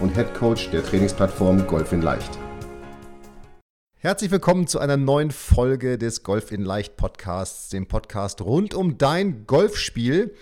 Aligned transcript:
und 0.00 0.14
Head 0.14 0.34
Coach 0.34 0.70
der 0.70 0.82
Trainingsplattform 0.84 1.66
Golf 1.66 1.92
in 1.92 2.02
Leicht. 2.02 2.38
Herzlich 3.98 4.30
willkommen 4.30 4.66
zu 4.66 4.78
einer 4.78 4.96
neuen 4.96 5.30
Folge 5.30 5.98
des 5.98 6.22
Golf 6.22 6.52
in 6.52 6.62
Leicht 6.62 6.96
Podcasts, 6.96 7.68
dem 7.68 7.86
Podcast 7.86 8.40
rund 8.40 8.74
um 8.74 8.96
dein 8.96 9.46
Golfspiel. 9.46 10.34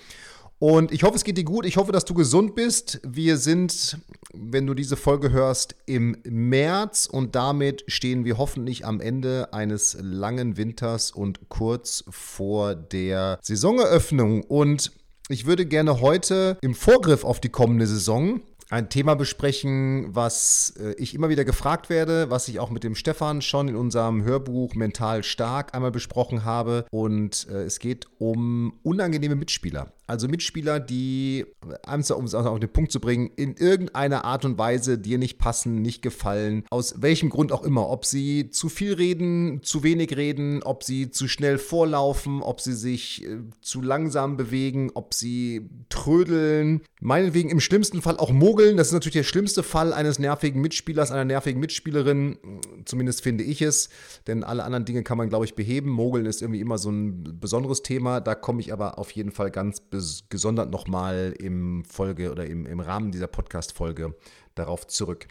Und 0.60 0.92
ich 0.92 1.02
hoffe, 1.02 1.16
es 1.16 1.24
geht 1.24 1.38
dir 1.38 1.44
gut. 1.44 1.66
Ich 1.66 1.76
hoffe, 1.76 1.92
dass 1.92 2.04
du 2.04 2.14
gesund 2.14 2.54
bist. 2.54 3.00
Wir 3.04 3.36
sind, 3.36 3.98
wenn 4.32 4.66
du 4.66 4.74
diese 4.74 4.96
Folge 4.96 5.30
hörst, 5.30 5.74
im 5.86 6.16
März 6.24 7.06
und 7.06 7.34
damit 7.34 7.84
stehen 7.88 8.24
wir 8.24 8.38
hoffentlich 8.38 8.84
am 8.84 9.00
Ende 9.00 9.52
eines 9.52 9.96
langen 10.00 10.56
Winters 10.56 11.10
und 11.10 11.48
kurz 11.48 12.04
vor 12.10 12.76
der 12.76 13.38
Saisoneröffnung. 13.42 14.42
Und 14.42 14.92
ich 15.28 15.46
würde 15.46 15.66
gerne 15.66 16.00
heute 16.00 16.58
im 16.60 16.74
Vorgriff 16.74 17.24
auf 17.24 17.40
die 17.40 17.50
kommende 17.50 17.86
Saison 17.86 18.40
ein 18.70 18.88
Thema 18.88 19.14
besprechen, 19.14 20.14
was 20.14 20.74
äh, 20.78 20.92
ich 20.94 21.14
immer 21.14 21.28
wieder 21.28 21.44
gefragt 21.44 21.88
werde, 21.88 22.30
was 22.30 22.48
ich 22.48 22.60
auch 22.60 22.70
mit 22.70 22.84
dem 22.84 22.94
Stefan 22.94 23.40
schon 23.42 23.68
in 23.68 23.76
unserem 23.76 24.22
Hörbuch 24.24 24.74
Mental 24.74 25.22
Stark 25.22 25.74
einmal 25.74 25.90
besprochen 25.90 26.44
habe. 26.44 26.84
Und 26.90 27.46
äh, 27.50 27.62
es 27.62 27.78
geht 27.78 28.06
um 28.18 28.78
unangenehme 28.82 29.36
Mitspieler. 29.36 29.92
Also 30.06 30.26
Mitspieler, 30.26 30.80
die, 30.80 31.44
um 31.86 32.00
es 32.00 32.34
auf 32.34 32.58
den 32.58 32.72
Punkt 32.72 32.92
zu 32.92 32.98
bringen, 32.98 33.30
in 33.36 33.54
irgendeiner 33.56 34.24
Art 34.24 34.46
und 34.46 34.56
Weise 34.56 34.96
dir 34.96 35.18
nicht 35.18 35.38
passen, 35.38 35.82
nicht 35.82 36.00
gefallen, 36.00 36.64
aus 36.70 37.02
welchem 37.02 37.28
Grund 37.28 37.52
auch 37.52 37.62
immer. 37.62 37.90
Ob 37.90 38.06
sie 38.06 38.48
zu 38.48 38.70
viel 38.70 38.94
reden, 38.94 39.62
zu 39.62 39.82
wenig 39.82 40.16
reden, 40.16 40.62
ob 40.62 40.82
sie 40.82 41.10
zu 41.10 41.28
schnell 41.28 41.58
vorlaufen, 41.58 42.42
ob 42.42 42.62
sie 42.62 42.72
sich 42.72 43.24
äh, 43.24 43.40
zu 43.60 43.82
langsam 43.82 44.38
bewegen, 44.38 44.90
ob 44.94 45.12
sie 45.12 45.68
trödeln, 45.90 46.80
meinetwegen 47.00 47.50
im 47.50 47.60
schlimmsten 47.60 48.00
Fall 48.00 48.16
auch 48.16 48.30
mogeln. 48.30 48.57
Das 48.58 48.88
ist 48.88 48.92
natürlich 48.92 49.14
der 49.14 49.22
schlimmste 49.22 49.62
Fall 49.62 49.92
eines 49.92 50.18
nervigen 50.18 50.60
Mitspielers, 50.60 51.12
einer 51.12 51.24
nervigen 51.24 51.60
Mitspielerin. 51.60 52.38
Zumindest 52.84 53.22
finde 53.22 53.44
ich 53.44 53.62
es, 53.62 53.88
denn 54.26 54.42
alle 54.42 54.64
anderen 54.64 54.84
Dinge 54.84 55.04
kann 55.04 55.16
man, 55.16 55.28
glaube 55.28 55.44
ich, 55.44 55.54
beheben. 55.54 55.90
Mogeln 55.90 56.26
ist 56.26 56.42
irgendwie 56.42 56.60
immer 56.60 56.76
so 56.76 56.90
ein 56.90 57.38
besonderes 57.38 57.82
Thema. 57.82 58.20
Da 58.20 58.34
komme 58.34 58.60
ich 58.60 58.72
aber 58.72 58.98
auf 58.98 59.12
jeden 59.12 59.30
Fall 59.30 59.52
ganz 59.52 59.82
gesondert 60.28 60.72
nochmal 60.72 61.34
im 61.38 61.84
Folge 61.84 62.32
oder 62.32 62.46
im, 62.46 62.66
im 62.66 62.80
Rahmen 62.80 63.12
dieser 63.12 63.28
Podcast-Folge 63.28 64.14
darauf 64.58 64.86
zurück. 64.86 65.26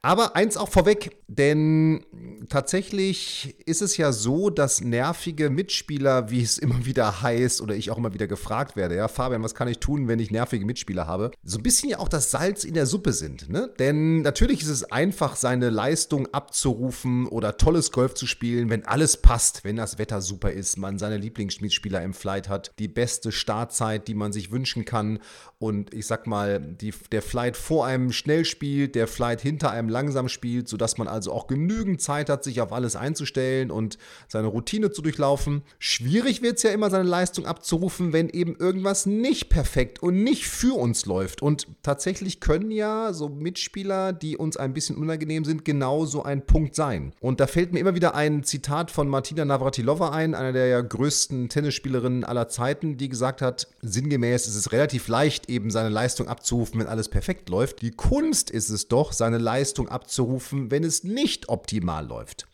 Aber 0.00 0.36
eins 0.36 0.56
auch 0.56 0.68
vorweg, 0.68 1.16
denn 1.26 2.04
tatsächlich 2.48 3.56
ist 3.66 3.82
es 3.82 3.96
ja 3.96 4.12
so, 4.12 4.48
dass 4.48 4.80
nervige 4.80 5.50
Mitspieler, 5.50 6.30
wie 6.30 6.42
es 6.42 6.56
immer 6.56 6.86
wieder 6.86 7.20
heißt 7.20 7.60
oder 7.60 7.74
ich 7.74 7.90
auch 7.90 7.98
immer 7.98 8.14
wieder 8.14 8.28
gefragt 8.28 8.76
werde, 8.76 8.94
ja, 8.94 9.08
Fabian, 9.08 9.42
was 9.42 9.56
kann 9.56 9.66
ich 9.66 9.80
tun, 9.80 10.06
wenn 10.06 10.20
ich 10.20 10.30
nervige 10.30 10.64
Mitspieler 10.64 11.08
habe, 11.08 11.32
so 11.42 11.58
ein 11.58 11.64
bisschen 11.64 11.90
ja 11.90 11.98
auch 11.98 12.08
das 12.08 12.30
Salz 12.30 12.62
in 12.68 12.74
der 12.74 12.86
Suppe 12.86 13.12
sind. 13.12 13.48
Ne? 13.48 13.70
Denn 13.78 14.22
natürlich 14.22 14.62
ist 14.62 14.68
es 14.68 14.84
einfach, 14.84 15.36
seine 15.36 15.70
Leistung 15.70 16.28
abzurufen 16.32 17.26
oder 17.26 17.56
tolles 17.56 17.90
Golf 17.90 18.14
zu 18.14 18.26
spielen, 18.26 18.70
wenn 18.70 18.84
alles 18.84 19.16
passt, 19.16 19.64
wenn 19.64 19.76
das 19.76 19.98
Wetter 19.98 20.20
super 20.20 20.52
ist, 20.52 20.76
man 20.76 20.98
seine 20.98 21.16
Lieblingsmitspieler 21.16 22.02
im 22.02 22.14
Flight 22.14 22.48
hat, 22.48 22.72
die 22.78 22.88
beste 22.88 23.32
Startzeit, 23.32 24.06
die 24.08 24.14
man 24.14 24.32
sich 24.32 24.50
wünschen 24.50 24.84
kann 24.84 25.18
und 25.58 25.92
ich 25.92 26.06
sag 26.06 26.26
mal, 26.26 26.60
die, 26.60 26.94
der 27.10 27.22
Flight 27.22 27.56
vor 27.56 27.84
einem 27.86 28.12
schnell 28.12 28.44
spielt, 28.44 28.94
der 28.94 29.08
Flight 29.08 29.40
hinter 29.40 29.70
einem 29.70 29.88
langsam 29.88 30.28
spielt, 30.28 30.68
sodass 30.68 30.98
man 30.98 31.08
also 31.08 31.32
auch 31.32 31.48
genügend 31.48 32.00
Zeit 32.00 32.30
hat, 32.30 32.44
sich 32.44 32.60
auf 32.60 32.72
alles 32.72 32.94
einzustellen 32.94 33.70
und 33.70 33.98
seine 34.28 34.46
Routine 34.46 34.92
zu 34.92 35.02
durchlaufen. 35.02 35.62
Schwierig 35.78 36.42
wird 36.42 36.58
es 36.58 36.62
ja 36.62 36.70
immer, 36.70 36.90
seine 36.90 37.08
Leistung 37.08 37.46
abzurufen, 37.46 38.12
wenn 38.12 38.28
eben 38.28 38.54
irgendwas 38.56 39.06
nicht 39.06 39.48
perfekt 39.48 40.00
und 40.00 40.22
nicht 40.22 40.46
für 40.46 40.78
uns 40.78 41.06
läuft. 41.06 41.42
Und 41.42 41.66
tatsächlich 41.82 42.40
können 42.40 42.57
ja 42.70 43.12
so 43.12 43.28
Mitspieler, 43.28 44.12
die 44.12 44.36
uns 44.36 44.56
ein 44.56 44.74
bisschen 44.74 44.96
unangenehm 44.96 45.44
sind, 45.44 45.64
genau 45.64 46.04
so 46.04 46.22
ein 46.22 46.44
Punkt 46.46 46.74
sein. 46.74 47.12
Und 47.20 47.40
da 47.40 47.46
fällt 47.46 47.72
mir 47.72 47.80
immer 47.80 47.94
wieder 47.94 48.14
ein 48.14 48.44
Zitat 48.44 48.90
von 48.90 49.08
Martina 49.08 49.44
Navratilova 49.44 50.10
ein, 50.10 50.34
einer 50.34 50.52
der 50.52 50.66
ja 50.66 50.80
größten 50.80 51.48
Tennisspielerinnen 51.48 52.24
aller 52.24 52.48
Zeiten, 52.48 52.96
die 52.96 53.08
gesagt 53.08 53.42
hat, 53.42 53.68
sinngemäß 53.82 54.46
ist 54.46 54.56
es 54.56 54.72
relativ 54.72 55.08
leicht, 55.08 55.48
eben 55.48 55.70
seine 55.70 55.88
Leistung 55.88 56.28
abzurufen, 56.28 56.80
wenn 56.80 56.86
alles 56.86 57.08
perfekt 57.08 57.48
läuft. 57.48 57.82
Die 57.82 57.92
Kunst 57.92 58.50
ist 58.50 58.70
es 58.70 58.88
doch, 58.88 59.12
seine 59.12 59.38
Leistung 59.38 59.88
abzurufen, 59.88 60.70
wenn 60.70 60.84
es 60.84 61.04
nicht 61.04 61.48
optimal 61.48 62.06
läuft. 62.06 62.48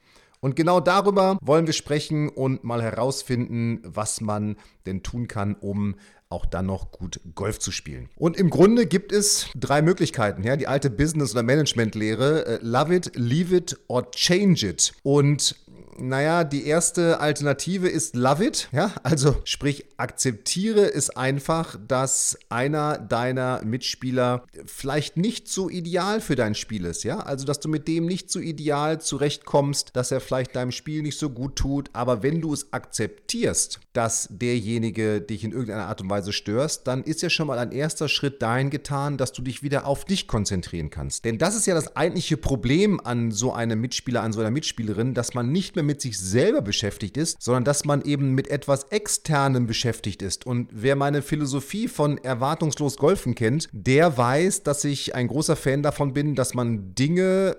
Und 0.45 0.57
genau 0.57 0.79
darüber 0.79 1.39
wollen 1.41 1.65
wir 1.65 1.73
sprechen 1.73 2.29
und 2.29 2.65
mal 2.65 2.83
herausfinden, 2.83 3.81
was 3.83 4.21
man 4.21 4.57
denn 4.85 5.03
tun 5.03 5.27
kann, 5.27 5.55
um 5.55 5.95
auch 6.35 6.47
dann 6.47 6.67
noch 6.67 6.91
gut 6.91 7.21
Golf 7.35 7.59
zu 7.61 7.71
spielen. 7.71 8.09
Und 8.17 8.37
im 8.37 8.51
Grunde 8.51 8.87
gibt 8.87 9.13
es 9.13 9.47
drei 9.55 9.81
Möglichkeiten. 9.83 10.43
Ja? 10.43 10.57
Die 10.57 10.67
alte 10.67 10.91
Business- 10.91 11.33
oder 11.33 11.43
Management-Lehre, 11.43 12.47
äh, 12.47 12.59
love 12.61 12.95
it, 12.95 13.13
leave 13.15 13.57
it 13.57 13.79
or 13.87 14.11
change 14.11 14.67
it. 14.67 14.93
Und 15.03 15.55
naja, 15.99 16.45
die 16.45 16.67
erste 16.67 17.21
Alternative 17.21 17.89
ist 17.89 18.17
Love 18.17 18.45
It. 18.45 18.69
Ja, 18.73 18.93
also 19.03 19.37
sprich, 19.45 19.85
akzeptiere 19.97 20.93
es 20.93 21.11
einfach, 21.11 21.79
dass 21.87 22.39
einer 22.49 22.99
deiner 22.99 23.63
Mitspieler 23.65 24.45
vielleicht 24.67 25.17
nicht 25.17 25.49
so 25.49 25.71
ideal 25.71 26.21
für 26.21 26.37
dein 26.37 26.55
Spiel 26.55 26.85
ist. 26.85 27.05
Ja, 27.05 27.21
also 27.21 27.45
dass 27.45 27.61
du 27.61 27.69
mit 27.69 27.87
dem 27.89 28.07
nicht 28.07 28.31
so 28.31 28.41
ideal 28.41 29.01
zurechtkommst, 29.01 29.91
dass 29.95 30.11
er 30.11 30.21
vielleicht 30.21 30.57
deinem 30.57 30.73
Spiel 30.73 31.03
nicht 31.03 31.19
so 31.19 31.31
gut 31.31 31.57
tut. 31.57 31.91
Aber 31.93 32.23
wenn 32.23 32.41
du 32.41 32.53
es 32.53 32.73
akzeptierst, 32.73 33.81
dass 33.93 34.29
derjenige 34.31 35.21
dich 35.21 35.45
in 35.45 35.53
irgendeiner 35.53 35.87
Art 35.87 36.01
und 36.01 36.11
Weise 36.11 36.33
störst, 36.33 36.87
dann 36.87 37.05
ist 37.05 37.23
ja 37.23 37.31
schon 37.31 37.47
mal 37.47 37.59
ein 37.59 37.73
erster 37.73 38.09
Schritt 38.09 38.43
dahin 38.43 38.71
getan, 38.71 39.17
dass 39.17 39.33
du 39.33 39.43
dich 39.43 39.63
wieder 39.63 39.87
auf 39.87 40.05
dich 40.05 40.27
konzentrieren 40.27 40.91
kannst. 40.91 41.25
Denn 41.25 41.39
das 41.39 41.55
ist 41.55 41.67
ja 41.67 41.75
das 41.75 41.95
eigentliche 41.95 42.37
Problem 42.37 43.01
an 43.01 43.31
so 43.31 43.53
einem 43.53 43.81
Mitspieler, 43.81 44.23
an 44.23 44.33
so 44.33 44.41
einer 44.41 44.51
Mitspielerin, 44.51 45.15
dass 45.15 45.35
man 45.35 45.53
nicht 45.53 45.77
mehr 45.77 45.84
mit 45.85 46.01
sich 46.01 46.19
selber 46.19 46.63
beschäftigt 46.63 47.17
ist, 47.17 47.43
sondern 47.43 47.65
dass 47.65 47.85
man 47.85 48.03
eben 48.03 48.35
mit 48.35 48.49
etwas 48.49 48.85
Externem 48.85 49.67
beschäftigt 49.67 50.23
ist. 50.23 50.47
Und 50.47 50.69
wer 50.73 50.97
meine 50.97 51.23
Philosophie 51.23 51.89
von 51.89 52.19
erwartungslos 52.19 52.97
Golfen 52.97 53.35
kennt, 53.35 53.69
der 53.73 54.17
weiß, 54.17 54.63
dass 54.63 54.85
ich 54.85 55.15
ein 55.15 55.29
großer 55.29 55.57
Fan 55.57 55.83
davon 55.83 56.13
bin, 56.13 56.35
dass 56.35 56.55
man 56.55 56.95
Dinge 56.95 57.57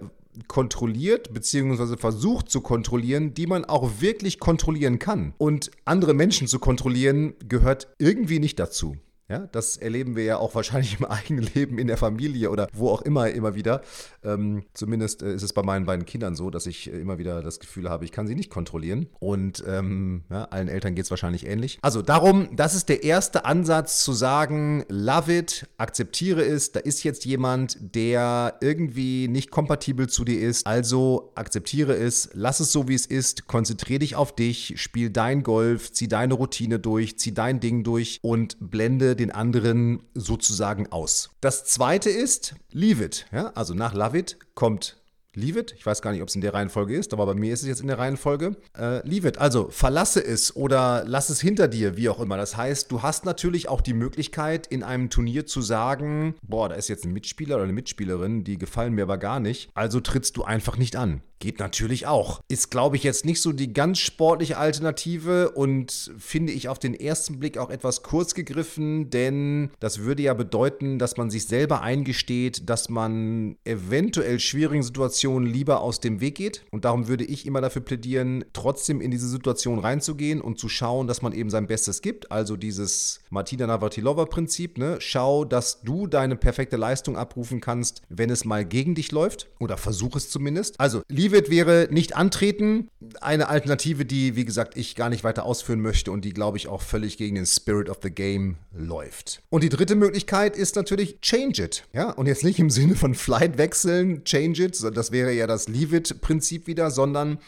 kontrolliert 0.48 1.34
bzw. 1.34 1.98
versucht 1.98 2.50
zu 2.50 2.62
kontrollieren, 2.62 3.34
die 3.34 3.48
man 3.48 3.66
auch 3.66 4.02
wirklich 4.02 4.40
kontrollieren 4.40 5.00
kann. 5.00 5.34
Und 5.38 5.72
andere 5.86 6.14
Menschen 6.14 6.48
zu 6.48 6.60
kontrollieren 6.60 7.36
gehört 7.48 7.88
irgendwie 8.00 8.40
nicht 8.40 8.60
dazu. 8.60 8.98
Ja, 9.28 9.40
das 9.52 9.78
erleben 9.78 10.16
wir 10.16 10.24
ja 10.24 10.38
auch 10.38 10.54
wahrscheinlich 10.54 11.00
im 11.00 11.06
eigenen 11.10 11.50
Leben, 11.56 11.80
in 11.80 11.88
der 11.88 11.98
Familie 11.98 12.52
oder 12.52 12.68
wo 12.74 12.90
auch 12.90 13.02
immer, 13.02 13.30
immer 13.32 13.56
wieder. 13.56 13.82
Ähm, 14.24 14.66
zumindest 14.74 15.24
äh, 15.24 15.34
ist 15.34 15.42
es 15.42 15.52
bei 15.52 15.64
meinen 15.64 15.86
beiden 15.86 16.06
Kindern 16.06 16.36
so, 16.36 16.52
dass 16.52 16.68
ich 16.68 16.92
äh, 16.92 17.00
immer 17.00 17.18
wieder 17.18 17.42
das 17.42 17.60
Gefühl 17.60 17.90
habe, 17.90 18.06
ich 18.06 18.12
kann 18.12 18.28
sie 18.28 18.36
nicht 18.36 18.52
kontrollieren. 18.52 19.08
Und 19.20 19.64
ähm, 19.68 20.26
ja, 20.30 20.44
allen 20.46 20.68
Eltern 20.68 20.94
geht 20.94 21.06
es 21.06 21.10
wahrscheinlich 21.10 21.48
ähnlich. 21.48 21.80
Also 21.82 22.04
darum, 22.04 22.56
das 22.56 22.76
ist 22.76 22.88
der 22.88 23.04
erste 23.04 23.46
Ansatz 23.46 24.04
zu 24.04 24.14
sagen, 24.14 24.86
love 24.90 25.36
it, 25.36 25.68
akzeptiere 25.78 26.46
es. 26.46 26.72
Da 26.72 26.82
ist 26.82 27.04
jetzt 27.04 27.26
jemand, 27.26 27.78
der 27.96 28.58
irgendwie 28.62 29.28
nicht 29.28 29.50
kompatibel 29.50 30.08
zu 30.08 30.24
dir 30.24 30.40
ist. 30.40 30.68
Also 30.68 31.32
akzeptiere 31.34 31.96
es, 31.96 32.30
lass 32.34 32.60
es 32.60 32.72
so, 32.72 32.88
wie 32.88 32.96
es 32.96 33.08
ist, 33.08 33.48
konzentriere 33.48 34.00
dich 34.00 34.16
auf 34.16 34.36
dich, 34.36 34.76
spiel 34.80 35.10
dein 35.10 35.42
Golf, 35.42 35.92
zieh 35.92 36.08
deine 36.08 36.36
Routine 36.36 36.78
durch, 36.78 37.18
zieh 37.18 37.34
dein 37.34 37.60
Ding 37.60 37.84
durch 37.84 38.20
und 38.22 38.58
blende 38.60 39.15
den 39.16 39.32
anderen 39.32 40.04
sozusagen 40.14 40.92
aus. 40.92 41.32
Das 41.42 41.66
zweite 41.66 42.10
ist 42.10 42.56
Leave 42.72 43.04
It. 43.04 43.26
Ja? 43.32 43.52
Also 43.56 43.74
nach 43.74 43.94
Love 43.94 44.18
It 44.18 44.38
kommt 44.54 44.98
Leave 45.36 45.60
it. 45.60 45.76
Ich 45.78 45.86
weiß 45.86 46.02
gar 46.02 46.12
nicht, 46.12 46.22
ob 46.22 46.30
es 46.30 46.36
in 46.36 46.42
der 46.42 46.54
Reihenfolge 46.54 46.96
ist, 46.96 47.14
aber 47.14 47.26
bei 47.26 47.34
mir 47.34 47.54
ist 47.54 47.62
es 47.62 47.68
jetzt 47.68 47.82
in 47.82 47.88
der 47.88 48.00
Reihenfolge. 48.00 48.56
Äh, 48.78 49.06
leave 49.08 49.28
it. 49.28 49.38
Also 49.38 49.68
verlasse 49.70 50.24
es 50.24 50.56
oder 50.56 51.04
lass 51.06 51.30
es 51.30 51.42
hinter 51.42 51.68
dir, 51.68 51.98
wie 51.98 52.10
auch 52.10 52.20
immer. 52.20 52.38
Das 52.38 52.56
heißt, 52.56 52.92
du 52.92 53.02
hast 53.02 53.26
natürlich 53.26 53.68
auch 53.68 53.82
die 53.82 53.94
Möglichkeit, 53.94 54.66
in 54.68 54.84
einem 54.84 55.10
Turnier 55.10 55.46
zu 55.46 55.62
sagen, 55.62 56.36
boah, 56.42 56.70
da 56.70 56.76
ist 56.76 56.88
jetzt 56.88 57.06
ein 57.06 57.12
Mitspieler 57.12 57.56
oder 57.56 57.66
eine 57.66 57.74
Mitspielerin, 57.74 58.44
die 58.44 58.58
gefallen 58.58 58.94
mir 58.94 59.04
aber 59.04 59.18
gar 59.18 59.40
nicht. 59.40 59.70
Also 59.74 60.00
trittst 60.00 60.38
du 60.38 60.44
einfach 60.44 60.78
nicht 60.78 60.96
an. 60.96 61.22
Geht 61.40 61.60
natürlich 61.60 62.08
auch. 62.08 62.42
Ist, 62.48 62.72
glaube 62.72 62.96
ich, 62.96 63.04
jetzt 63.04 63.26
nicht 63.26 63.42
so 63.42 63.52
die 63.52 63.74
ganz 63.74 64.00
sportliche 64.00 64.58
Alternative 64.58 65.52
und 65.52 66.14
finde 66.18 66.54
ich 66.54 66.70
auf 66.70 66.80
den 66.80 66.94
ersten 66.94 67.40
Blick 67.40 67.58
auch 67.58 67.70
etwas 67.70 68.04
kurz 68.04 68.34
gegriffen, 68.34 69.10
denn 69.10 69.72
das 69.80 70.00
würde 70.00 70.24
ja 70.24 70.34
bedeuten, 70.34 70.98
dass 70.98 71.18
man 71.18 71.30
sich 71.30 71.48
selber 71.48 71.82
eingesteht, 71.82 72.70
dass 72.70 72.90
man 72.90 73.58
eventuell 73.66 74.40
schwierigen 74.40 74.84
Situationen 74.84 75.52
lieber 75.52 75.82
aus 75.82 76.00
dem 76.00 76.22
Weg 76.22 76.36
geht. 76.36 76.64
Und 76.72 76.86
darum 76.86 77.08
würde 77.08 77.26
ich 77.26 77.46
immer 77.46 77.62
dafür 77.62 77.82
plädieren, 77.82 78.46
trotzdem 78.54 79.02
in 79.02 79.12
diese 79.12 79.28
Situation 79.28 79.80
reinzugehen 79.80 80.42
und 80.42 80.58
zu 80.58 80.70
schauen, 80.70 81.08
dass 81.08 81.22
man 81.22 81.34
eben 81.34 81.50
sein 81.50 81.68
Bestes 81.68 82.02
gibt. 82.02 82.32
Also 82.32 82.56
dieses 82.56 83.20
Martina 83.30 83.68
Navratilova-Prinzip, 83.68 84.78
ne? 84.78 84.98
Schau, 85.00 85.44
dass 85.44 85.82
du 85.82 86.08
deine 86.08 86.36
perfekte 86.36 86.78
Leistung 86.78 87.18
abrufen 87.18 87.60
kannst, 87.60 88.02
wenn 88.10 88.30
es 88.30 88.46
mal 88.46 88.66
gegen 88.66 88.96
dich 88.96 89.12
läuft. 89.12 89.50
Oder 89.60 89.78
versuch 89.78 90.16
es 90.16 90.30
zumindest. 90.30 90.80
Also, 90.80 91.02
Leave 91.08 91.25
it 91.34 91.50
wäre 91.50 91.88
nicht 91.92 92.16
antreten. 92.16 92.90
Eine 93.22 93.48
Alternative, 93.48 94.06
die, 94.06 94.36
wie 94.36 94.46
gesagt, 94.46 94.78
ich 94.78 94.96
gar 94.96 95.10
nicht 95.10 95.24
weiter 95.24 95.46
ausführen 95.46 95.82
möchte 95.82 96.12
und 96.12 96.26
die, 96.26 96.34
glaube 96.34 96.58
ich, 96.58 96.68
auch 96.68 96.82
völlig 96.82 97.18
gegen 97.18 97.36
den 97.36 97.46
Spirit 97.46 97.90
of 97.90 98.00
the 98.04 98.10
Game 98.10 98.58
läuft. 98.74 99.42
Und 99.50 99.64
die 99.64 99.70
dritte 99.70 99.96
Möglichkeit 99.96 100.58
ist 100.58 100.76
natürlich 100.76 101.22
Change 101.22 101.64
it. 101.64 101.84
Ja, 101.94 102.12
und 102.12 102.28
jetzt 102.28 102.44
nicht 102.44 102.60
im 102.60 102.70
Sinne 102.70 102.96
von 102.96 103.16
Flight 103.16 103.58
wechseln, 103.58 104.24
Change 104.26 104.64
it, 104.66 104.84
das 104.96 105.12
wäre 105.12 105.32
ja 105.32 105.48
das 105.48 105.68
Leave 105.68 105.98
it-Prinzip 105.98 106.68
wieder, 106.68 106.92
sondern 106.92 107.40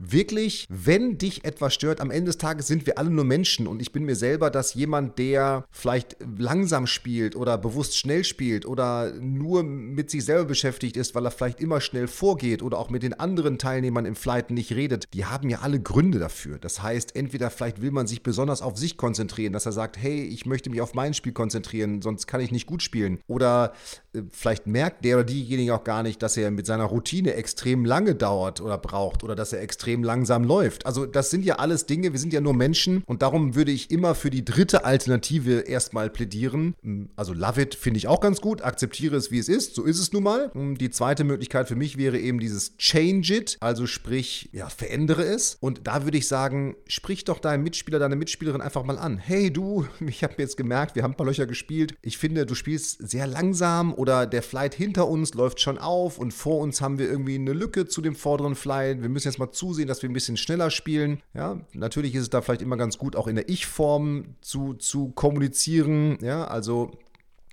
wirklich, 0.00 0.66
wenn 0.68 1.18
dich 1.18 1.44
etwas 1.44 1.74
stört, 1.74 2.00
am 2.00 2.10
Ende 2.10 2.26
des 2.26 2.38
Tages 2.38 2.66
sind 2.66 2.86
wir 2.86 2.98
alle 2.98 3.10
nur 3.10 3.24
Menschen 3.24 3.66
und 3.66 3.80
ich 3.80 3.92
bin 3.92 4.04
mir 4.04 4.16
selber, 4.16 4.50
dass 4.50 4.74
jemand, 4.74 5.18
der 5.18 5.64
vielleicht 5.70 6.16
langsam 6.38 6.86
spielt 6.86 7.36
oder 7.36 7.58
bewusst 7.58 7.96
schnell 7.96 8.24
spielt 8.24 8.66
oder 8.66 9.12
nur 9.20 9.62
mit 9.62 10.10
sich 10.10 10.24
selber 10.24 10.46
beschäftigt 10.46 10.96
ist, 10.96 11.14
weil 11.14 11.26
er 11.26 11.30
vielleicht 11.30 11.60
immer 11.60 11.80
schnell 11.80 12.08
vorgeht 12.08 12.62
oder 12.62 12.78
auch 12.78 12.90
mit 12.90 13.02
den 13.02 13.12
anderen 13.12 13.58
Teilnehmern 13.58 14.06
im 14.06 14.16
Flight 14.16 14.50
nicht 14.50 14.72
redet, 14.72 15.04
die 15.12 15.26
haben 15.26 15.50
ja 15.50 15.60
alle 15.60 15.80
Gründe 15.80 16.18
dafür. 16.18 16.58
Das 16.58 16.82
heißt, 16.82 17.14
entweder 17.14 17.50
vielleicht 17.50 17.82
will 17.82 17.90
man 17.90 18.06
sich 18.06 18.22
besonders 18.22 18.62
auf 18.62 18.78
sich 18.78 18.96
konzentrieren, 18.96 19.52
dass 19.52 19.66
er 19.66 19.72
sagt, 19.72 19.98
hey, 19.98 20.22
ich 20.22 20.46
möchte 20.46 20.70
mich 20.70 20.80
auf 20.80 20.94
mein 20.94 21.14
Spiel 21.14 21.32
konzentrieren, 21.32 22.00
sonst 22.00 22.26
kann 22.26 22.40
ich 22.40 22.50
nicht 22.50 22.66
gut 22.66 22.82
spielen. 22.82 23.18
Oder 23.26 23.74
vielleicht 24.30 24.66
merkt 24.66 25.04
der 25.04 25.16
oder 25.16 25.24
diejenige 25.24 25.74
auch 25.74 25.84
gar 25.84 26.02
nicht, 26.02 26.22
dass 26.22 26.36
er 26.36 26.50
mit 26.50 26.66
seiner 26.66 26.84
Routine 26.84 27.34
extrem 27.34 27.84
lange 27.84 28.14
dauert 28.14 28.60
oder 28.60 28.78
braucht 28.78 29.22
oder 29.22 29.34
dass 29.34 29.52
er 29.52 29.62
extrem 29.62 30.02
langsam 30.02 30.44
läuft. 30.44 30.86
Also 30.86 31.06
das 31.06 31.30
sind 31.30 31.44
ja 31.44 31.56
alles 31.56 31.86
Dinge, 31.86 32.12
wir 32.12 32.18
sind 32.18 32.32
ja 32.32 32.40
nur 32.40 32.54
Menschen 32.54 33.02
und 33.06 33.22
darum 33.22 33.54
würde 33.54 33.70
ich 33.70 33.90
immer 33.90 34.14
für 34.14 34.30
die 34.30 34.44
dritte 34.44 34.84
Alternative 34.84 35.60
erstmal 35.60 36.10
plädieren. 36.10 36.74
Hm, 36.82 37.10
also 37.16 37.32
love 37.32 37.60
it 37.60 37.74
finde 37.74 37.98
ich 37.98 38.08
auch 38.08 38.20
ganz 38.20 38.40
gut, 38.40 38.62
akzeptiere 38.62 39.16
es, 39.16 39.30
wie 39.30 39.38
es 39.38 39.48
ist, 39.48 39.74
so 39.74 39.84
ist 39.84 39.98
es 39.98 40.12
nun 40.12 40.24
mal. 40.24 40.50
Hm, 40.52 40.76
die 40.76 40.90
zweite 40.90 41.24
Möglichkeit 41.24 41.68
für 41.68 41.76
mich 41.76 41.96
wäre 41.96 42.18
eben 42.18 42.40
dieses 42.40 42.76
change 42.76 43.34
it, 43.34 43.56
also 43.60 43.86
sprich, 43.86 44.50
ja, 44.52 44.68
verändere 44.68 45.24
es. 45.24 45.56
Und 45.60 45.86
da 45.86 46.04
würde 46.04 46.18
ich 46.18 46.26
sagen, 46.26 46.76
sprich 46.88 47.24
doch 47.24 47.38
deinen 47.38 47.62
Mitspieler, 47.62 47.98
deine 47.98 48.16
Mitspielerin 48.16 48.60
einfach 48.60 48.84
mal 48.84 48.98
an. 48.98 49.18
Hey 49.18 49.52
du, 49.52 49.86
ich 50.06 50.24
habe 50.24 50.34
jetzt 50.38 50.56
gemerkt, 50.56 50.96
wir 50.96 51.02
haben 51.02 51.12
ein 51.12 51.16
paar 51.16 51.26
Löcher 51.26 51.46
gespielt. 51.46 51.94
Ich 52.02 52.18
finde, 52.18 52.46
du 52.46 52.54
spielst 52.54 53.08
sehr 53.08 53.26
langsam 53.26 53.94
oder 54.00 54.26
der 54.26 54.42
Flight 54.42 54.74
hinter 54.74 55.08
uns 55.08 55.34
läuft 55.34 55.60
schon 55.60 55.76
auf 55.76 56.16
und 56.16 56.32
vor 56.32 56.60
uns 56.60 56.80
haben 56.80 56.98
wir 56.98 57.06
irgendwie 57.06 57.34
eine 57.34 57.52
Lücke 57.52 57.86
zu 57.86 58.00
dem 58.00 58.14
vorderen 58.14 58.54
Flight. 58.54 59.02
Wir 59.02 59.10
müssen 59.10 59.28
jetzt 59.28 59.38
mal 59.38 59.52
zusehen, 59.52 59.88
dass 59.88 60.00
wir 60.00 60.08
ein 60.08 60.14
bisschen 60.14 60.38
schneller 60.38 60.70
spielen. 60.70 61.20
Ja, 61.34 61.60
natürlich 61.74 62.14
ist 62.14 62.22
es 62.22 62.30
da 62.30 62.40
vielleicht 62.40 62.62
immer 62.62 62.78
ganz 62.78 62.96
gut, 62.96 63.14
auch 63.14 63.26
in 63.26 63.36
der 63.36 63.50
Ich-Form 63.50 64.36
zu, 64.40 64.72
zu 64.72 65.10
kommunizieren. 65.10 66.16
Ja, 66.22 66.44
also 66.44 66.92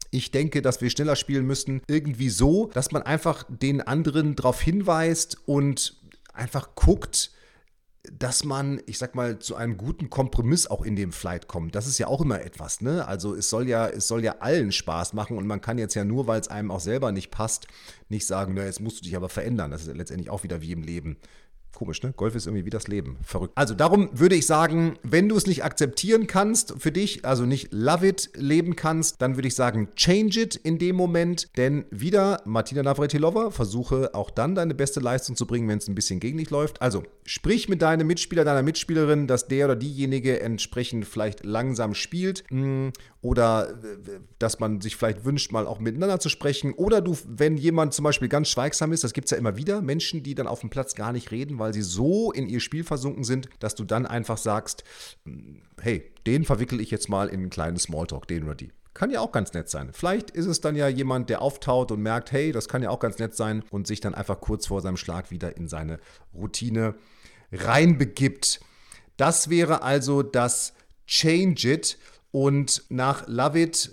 ich 0.10 0.32
denke, 0.32 0.62
dass 0.62 0.80
wir 0.80 0.90
schneller 0.90 1.18
spielen 1.18 1.46
müssten. 1.46 1.82
Irgendwie 1.90 2.30
so, 2.30 2.68
dass 2.68 2.94
man 2.94 3.02
einfach 3.02 3.44
den 3.50 3.82
anderen 3.82 4.38
darauf 4.38 4.62
hinweist 4.62 5.40
und 5.48 5.98
einfach 6.34 6.76
guckt, 6.76 7.32
dass 8.12 8.44
man, 8.44 8.82
ich 8.86 8.98
sag 8.98 9.16
mal, 9.16 9.40
zu 9.40 9.56
einem 9.56 9.78
guten 9.78 10.10
Kompromiss 10.10 10.68
auch 10.68 10.84
in 10.84 10.96
dem 10.96 11.12
Flight 11.12 11.48
kommt. 11.48 11.76
Das 11.76 11.88
ist 11.88 11.98
ja 11.98 12.08
auch 12.08 12.22
immer 12.22 12.42
etwas, 12.42 12.82
ne? 12.82 13.08
Also 13.08 13.36
es 13.36 13.50
soll 13.50 13.68
ja, 13.68 13.88
es 13.88 14.08
soll 14.08 14.24
ja 14.24 14.38
allen 14.40 14.72
Spaß 14.72 15.14
machen 15.14 15.38
und 15.38 15.48
man 15.48 15.62
kann 15.62 15.78
jetzt 15.78 15.96
ja 15.96 16.06
nur, 16.06 16.28
weil 16.28 16.40
es 16.40 16.48
einem 16.48 16.72
auch 16.72 16.80
selber 16.80 17.12
nicht 17.12 17.32
passt, 17.32 17.68
nicht 18.10 18.26
sagen, 18.26 18.54
na, 18.56 18.66
jetzt 18.66 18.80
musst 18.80 19.00
du 19.00 19.04
dich 19.04 19.16
aber 19.16 19.30
verändern. 19.30 19.72
Das 19.72 19.82
ist 19.82 19.88
ja 19.88 19.94
letztendlich 19.94 20.30
auch 20.30 20.44
wieder 20.44 20.62
wie 20.62 20.72
im 20.72 20.84
Leben. 20.84 21.18
Komisch, 21.78 22.02
ne? 22.02 22.12
Golf 22.18 22.34
ist 22.34 22.48
irgendwie 22.48 22.66
wie 22.66 22.72
das 22.72 22.88
Leben. 22.88 23.18
Verrückt. 23.22 23.54
Also 23.54 23.76
darum 23.76 24.10
würde 24.12 24.34
ich 24.34 24.48
sagen, 24.48 24.98
wenn 25.04 25.30
du 25.30 25.36
es 25.36 25.46
nicht 25.46 25.64
akzeptieren 25.64 26.26
kannst 26.26 26.74
für 26.80 26.92
dich, 26.92 27.24
also 27.24 27.46
nicht 27.46 27.72
love 27.72 28.08
it 28.08 28.32
leben 28.36 28.76
kannst, 28.76 29.22
dann 29.22 29.36
würde 29.38 29.48
ich 29.48 29.54
sagen, 29.54 29.90
change 29.96 30.42
it 30.42 30.56
in 30.56 30.80
dem 30.80 30.96
Moment. 30.96 31.56
Denn 31.56 31.86
wieder, 31.92 32.42
Martina 32.46 32.82
Navratilova, 32.82 33.52
versuche 33.52 34.16
auch 34.16 34.32
dann 34.32 34.56
deine 34.56 34.74
beste 34.74 35.02
Leistung 35.02 35.36
zu 35.36 35.46
bringen, 35.46 35.70
wenn 35.70 35.78
es 35.78 35.88
ein 35.88 35.94
bisschen 35.94 36.20
gegen 36.20 36.40
dich 36.40 36.50
läuft. 36.50 36.82
Also 36.82 37.04
sprich 37.26 37.70
mit 37.70 37.84
deinem 37.84 38.08
Mitspieler, 38.08 38.44
deiner 38.44 38.64
Mitspielerin, 38.64 39.28
dass 39.28 39.48
der 39.48 39.66
oder 39.66 39.76
diejenige 39.76 40.40
entsprechend 40.40 41.06
vielleicht 41.06 41.46
langsam 41.46 41.94
spielt 41.94 42.44
hm, 42.50 42.92
oder 43.28 43.72
äh, 43.72 44.22
dass 44.40 44.60
man 44.60 44.80
sich 44.80 44.96
vielleicht 44.96 45.26
wünscht, 45.26 45.52
mal 45.52 45.68
auch 45.68 45.80
miteinander 45.80 46.18
zu 46.22 46.30
sprechen. 46.30 46.72
Oder 46.74 47.02
du, 47.02 47.18
wenn 47.28 47.58
jemand 47.58 47.94
zum 47.94 48.04
Beispiel 48.04 48.30
ganz 48.30 48.48
schweigsam 48.48 48.94
ist, 48.94 49.04
das 49.04 49.12
gibt 49.12 49.26
es 49.26 49.32
ja 49.32 49.38
immer 49.38 49.58
wieder, 49.58 49.82
Menschen, 49.82 50.24
die 50.24 50.34
dann 50.34 50.48
auf 50.48 50.62
dem 50.62 50.70
Platz 50.70 50.96
gar 50.96 51.12
nicht 51.12 51.32
reden, 51.32 51.60
weil 51.60 51.74
sie 51.74 51.82
so 51.82 52.32
in 52.32 52.48
ihr 52.48 52.62
Spiel 52.62 52.86
versunken 52.86 53.26
sind, 53.26 53.50
dass 53.60 53.76
du 53.76 53.84
dann 53.84 54.06
einfach 54.06 54.38
sagst, 54.38 54.86
hey, 55.82 56.10
den 56.26 56.46
verwickel 56.46 56.80
ich 56.80 56.90
jetzt 56.90 57.10
mal 57.10 57.28
in 57.28 57.42
einen 57.42 57.50
kleinen 57.50 57.78
Smalltalk, 57.78 58.30
den 58.30 58.46
oder 58.46 58.56
die. 58.56 58.72
Kann 58.94 59.12
ja 59.12 59.20
auch 59.20 59.34
ganz 59.34 59.52
nett 59.52 59.70
sein. 59.70 59.90
Vielleicht 59.92 60.32
ist 60.32 60.46
es 60.46 60.62
dann 60.62 60.78
ja 60.78 60.88
jemand, 60.88 61.30
der 61.30 61.42
auftaut 61.42 61.92
und 61.92 62.02
merkt, 62.02 62.32
hey, 62.32 62.54
das 62.54 62.70
kann 62.70 62.82
ja 62.82 62.90
auch 62.92 63.00
ganz 63.00 63.20
nett 63.20 63.36
sein 63.36 63.64
und 63.72 63.88
sich 63.88 64.00
dann 64.00 64.16
einfach 64.16 64.40
kurz 64.40 64.68
vor 64.68 64.82
seinem 64.82 64.98
Schlag 64.98 65.32
wieder 65.32 65.58
in 65.58 65.68
seine 65.68 66.00
Routine 66.34 66.96
reinbegibt. 67.52 68.62
Das 69.18 69.50
wäre 69.50 69.82
also 69.82 70.24
das 70.24 70.74
Change 71.06 71.74
It 71.74 71.98
und 72.32 72.84
nach 72.90 73.28
Love 73.28 73.60
It 73.60 73.92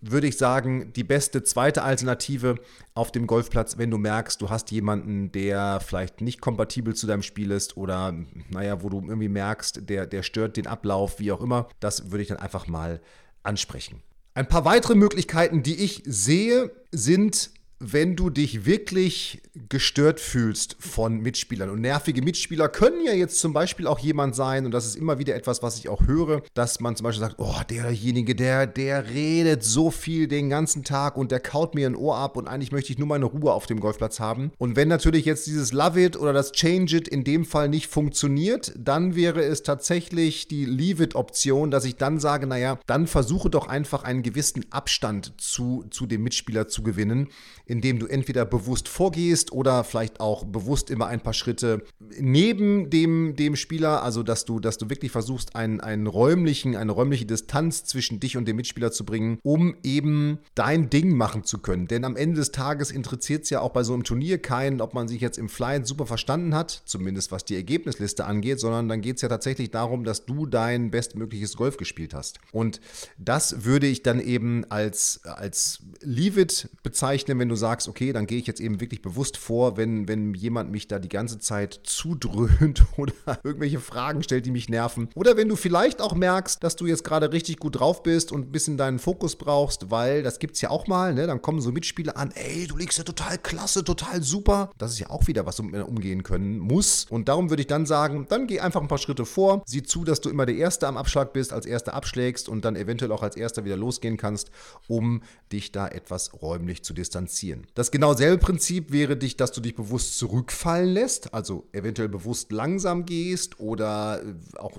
würde 0.00 0.26
ich 0.26 0.36
sagen, 0.36 0.92
die 0.94 1.04
beste 1.04 1.42
zweite 1.42 1.82
Alternative 1.82 2.56
auf 2.94 3.10
dem 3.12 3.26
Golfplatz, 3.26 3.78
wenn 3.78 3.90
du 3.90 3.98
merkst, 3.98 4.40
du 4.40 4.50
hast 4.50 4.70
jemanden, 4.70 5.32
der 5.32 5.80
vielleicht 5.80 6.20
nicht 6.20 6.40
kompatibel 6.40 6.94
zu 6.94 7.06
deinem 7.06 7.22
Spiel 7.22 7.50
ist 7.50 7.76
oder, 7.76 8.14
naja, 8.50 8.82
wo 8.82 8.88
du 8.88 9.00
irgendwie 9.00 9.28
merkst, 9.28 9.88
der, 9.88 10.06
der 10.06 10.22
stört 10.22 10.56
den 10.56 10.66
Ablauf, 10.66 11.18
wie 11.18 11.32
auch 11.32 11.40
immer. 11.40 11.68
Das 11.80 12.10
würde 12.10 12.22
ich 12.22 12.28
dann 12.28 12.38
einfach 12.38 12.66
mal 12.66 13.00
ansprechen. 13.42 14.02
Ein 14.34 14.48
paar 14.48 14.64
weitere 14.64 14.94
Möglichkeiten, 14.94 15.62
die 15.62 15.76
ich 15.76 16.02
sehe, 16.06 16.70
sind 16.92 17.50
wenn 17.80 18.16
du 18.16 18.28
dich 18.30 18.66
wirklich 18.66 19.40
gestört 19.68 20.20
fühlst 20.20 20.76
von 20.80 21.20
Mitspielern. 21.20 21.70
Und 21.70 21.80
nervige 21.80 22.22
Mitspieler 22.22 22.68
können 22.68 23.04
ja 23.04 23.12
jetzt 23.12 23.38
zum 23.40 23.52
Beispiel 23.52 23.86
auch 23.86 23.98
jemand 23.98 24.34
sein, 24.34 24.64
und 24.64 24.72
das 24.72 24.86
ist 24.86 24.96
immer 24.96 25.18
wieder 25.18 25.34
etwas, 25.34 25.62
was 25.62 25.78
ich 25.78 25.88
auch 25.88 26.06
höre, 26.06 26.42
dass 26.54 26.80
man 26.80 26.96
zum 26.96 27.04
Beispiel 27.04 27.20
sagt, 27.20 27.36
oh, 27.38 27.60
derjenige, 27.68 28.34
der, 28.34 28.66
der 28.66 29.10
redet 29.10 29.62
so 29.62 29.90
viel 29.90 30.28
den 30.28 30.50
ganzen 30.50 30.84
Tag 30.84 31.16
und 31.16 31.30
der 31.30 31.40
kaut 31.40 31.74
mir 31.74 31.86
ein 31.86 31.96
Ohr 31.96 32.16
ab 32.16 32.36
und 32.36 32.48
eigentlich 32.48 32.72
möchte 32.72 32.92
ich 32.92 32.98
nur 32.98 33.08
meine 33.08 33.24
Ruhe 33.24 33.52
auf 33.52 33.66
dem 33.66 33.80
Golfplatz 33.80 34.20
haben. 34.20 34.52
Und 34.58 34.76
wenn 34.76 34.88
natürlich 34.88 35.24
jetzt 35.24 35.46
dieses 35.46 35.72
Love 35.72 36.02
It 36.02 36.16
oder 36.16 36.32
das 36.32 36.52
Change 36.52 36.96
It 36.96 37.08
in 37.08 37.24
dem 37.24 37.44
Fall 37.44 37.68
nicht 37.68 37.86
funktioniert, 37.88 38.72
dann 38.76 39.14
wäre 39.14 39.42
es 39.42 39.62
tatsächlich 39.62 40.48
die 40.48 40.64
Leave 40.64 41.04
It 41.04 41.14
Option, 41.14 41.70
dass 41.70 41.84
ich 41.84 41.96
dann 41.96 42.18
sage, 42.18 42.46
naja, 42.46 42.78
dann 42.86 43.06
versuche 43.06 43.50
doch 43.50 43.68
einfach 43.68 44.02
einen 44.02 44.22
gewissen 44.22 44.64
Abstand 44.70 45.34
zu, 45.40 45.84
zu 45.90 46.06
dem 46.06 46.22
Mitspieler 46.22 46.68
zu 46.68 46.82
gewinnen 46.82 47.28
indem 47.68 47.98
du 47.98 48.06
entweder 48.06 48.44
bewusst 48.44 48.88
vorgehst 48.88 49.52
oder 49.52 49.84
vielleicht 49.84 50.20
auch 50.20 50.44
bewusst 50.44 50.90
immer 50.90 51.06
ein 51.06 51.20
paar 51.20 51.34
Schritte 51.34 51.84
neben 52.18 52.90
dem, 52.90 53.36
dem 53.36 53.56
Spieler, 53.56 54.02
also 54.02 54.22
dass 54.22 54.44
du, 54.46 54.58
dass 54.58 54.78
du 54.78 54.88
wirklich 54.88 55.12
versuchst, 55.12 55.54
einen, 55.54 55.80
einen 55.80 56.06
räumlichen, 56.06 56.76
eine 56.76 56.92
räumliche 56.92 57.26
Distanz 57.26 57.84
zwischen 57.84 58.20
dich 58.20 58.36
und 58.36 58.48
dem 58.48 58.56
Mitspieler 58.56 58.90
zu 58.90 59.04
bringen, 59.04 59.38
um 59.42 59.76
eben 59.82 60.38
dein 60.54 60.88
Ding 60.88 61.14
machen 61.14 61.44
zu 61.44 61.58
können. 61.58 61.86
Denn 61.88 62.04
am 62.04 62.16
Ende 62.16 62.36
des 62.36 62.52
Tages 62.52 62.90
interessiert 62.90 63.44
es 63.44 63.50
ja 63.50 63.60
auch 63.60 63.70
bei 63.70 63.82
so 63.82 63.92
einem 63.92 64.04
Turnier 64.04 64.38
keinen, 64.38 64.80
ob 64.80 64.94
man 64.94 65.06
sich 65.06 65.20
jetzt 65.20 65.36
im 65.36 65.50
Flying 65.50 65.84
super 65.84 66.06
verstanden 66.06 66.54
hat, 66.54 66.82
zumindest 66.86 67.30
was 67.32 67.44
die 67.44 67.56
Ergebnisliste 67.56 68.24
angeht, 68.24 68.60
sondern 68.60 68.88
dann 68.88 69.02
geht 69.02 69.16
es 69.16 69.22
ja 69.22 69.28
tatsächlich 69.28 69.70
darum, 69.70 70.04
dass 70.04 70.24
du 70.24 70.46
dein 70.46 70.90
bestmögliches 70.90 71.56
Golf 71.56 71.76
gespielt 71.76 72.14
hast. 72.14 72.40
Und 72.52 72.80
das 73.18 73.64
würde 73.64 73.86
ich 73.86 74.02
dann 74.02 74.20
eben 74.20 74.64
als, 74.70 75.20
als 75.24 75.80
Leave 76.00 76.40
It 76.40 76.70
bezeichnen, 76.82 77.38
wenn 77.38 77.50
du 77.50 77.57
sagst, 77.58 77.88
okay, 77.88 78.12
dann 78.12 78.26
gehe 78.26 78.38
ich 78.38 78.46
jetzt 78.46 78.60
eben 78.60 78.80
wirklich 78.80 79.02
bewusst 79.02 79.36
vor, 79.36 79.76
wenn, 79.76 80.08
wenn 80.08 80.34
jemand 80.34 80.70
mich 80.70 80.88
da 80.88 80.98
die 80.98 81.08
ganze 81.08 81.38
Zeit 81.38 81.80
zudröhnt 81.82 82.84
oder 82.96 83.12
irgendwelche 83.44 83.80
Fragen 83.80 84.22
stellt, 84.22 84.46
die 84.46 84.50
mich 84.50 84.68
nerven. 84.68 85.08
Oder 85.14 85.36
wenn 85.36 85.48
du 85.48 85.56
vielleicht 85.56 86.00
auch 86.00 86.14
merkst, 86.14 86.62
dass 86.62 86.76
du 86.76 86.86
jetzt 86.86 87.04
gerade 87.04 87.32
richtig 87.32 87.58
gut 87.58 87.80
drauf 87.80 88.02
bist 88.02 88.32
und 88.32 88.48
ein 88.48 88.52
bisschen 88.52 88.76
deinen 88.76 88.98
Fokus 88.98 89.36
brauchst, 89.36 89.90
weil 89.90 90.22
das 90.22 90.38
gibt 90.38 90.54
es 90.54 90.60
ja 90.60 90.70
auch 90.70 90.86
mal, 90.86 91.14
ne? 91.14 91.26
Dann 91.26 91.42
kommen 91.42 91.60
so 91.60 91.72
Mitspieler 91.72 92.16
an, 92.16 92.30
ey, 92.34 92.66
du 92.66 92.76
liegst 92.76 92.98
ja 92.98 93.04
total 93.04 93.38
klasse, 93.38 93.84
total 93.84 94.22
super. 94.22 94.70
Das 94.78 94.92
ist 94.92 94.98
ja 94.98 95.10
auch 95.10 95.26
wieder 95.26 95.44
was, 95.46 95.60
um 95.60 95.74
umgehen 95.74 96.22
können 96.22 96.58
muss. 96.58 97.06
Und 97.10 97.28
darum 97.28 97.50
würde 97.50 97.62
ich 97.62 97.66
dann 97.66 97.86
sagen, 97.86 98.26
dann 98.28 98.46
geh 98.46 98.60
einfach 98.60 98.80
ein 98.80 98.88
paar 98.88 98.98
Schritte 98.98 99.26
vor, 99.26 99.62
sieh 99.66 99.82
zu, 99.82 100.04
dass 100.04 100.20
du 100.20 100.30
immer 100.30 100.46
der 100.46 100.56
Erste 100.56 100.86
am 100.86 100.96
Abschlag 100.96 101.32
bist, 101.32 101.52
als 101.52 101.66
Erster 101.66 101.94
abschlägst 101.94 102.48
und 102.48 102.64
dann 102.64 102.76
eventuell 102.76 103.12
auch 103.12 103.22
als 103.22 103.36
Erster 103.36 103.64
wieder 103.64 103.76
losgehen 103.76 104.16
kannst, 104.16 104.50
um 104.86 105.22
dich 105.52 105.72
da 105.72 105.88
etwas 105.88 106.32
räumlich 106.40 106.82
zu 106.82 106.94
distanzieren. 106.94 107.66
Das 107.74 107.90
genau 107.90 108.14
selbe 108.14 108.38
Prinzip 108.38 108.92
wäre 108.92 109.16
dich, 109.16 109.36
dass 109.36 109.52
du 109.52 109.60
dich 109.60 109.74
bewusst 109.74 110.18
zurückfallen 110.18 110.90
lässt, 110.90 111.34
also 111.34 111.66
eventuell 111.72 112.08
bewusst 112.08 112.52
langsam 112.52 113.06
gehst 113.06 113.60
oder 113.60 114.22
äh, 114.22 114.58
auch 114.58 114.78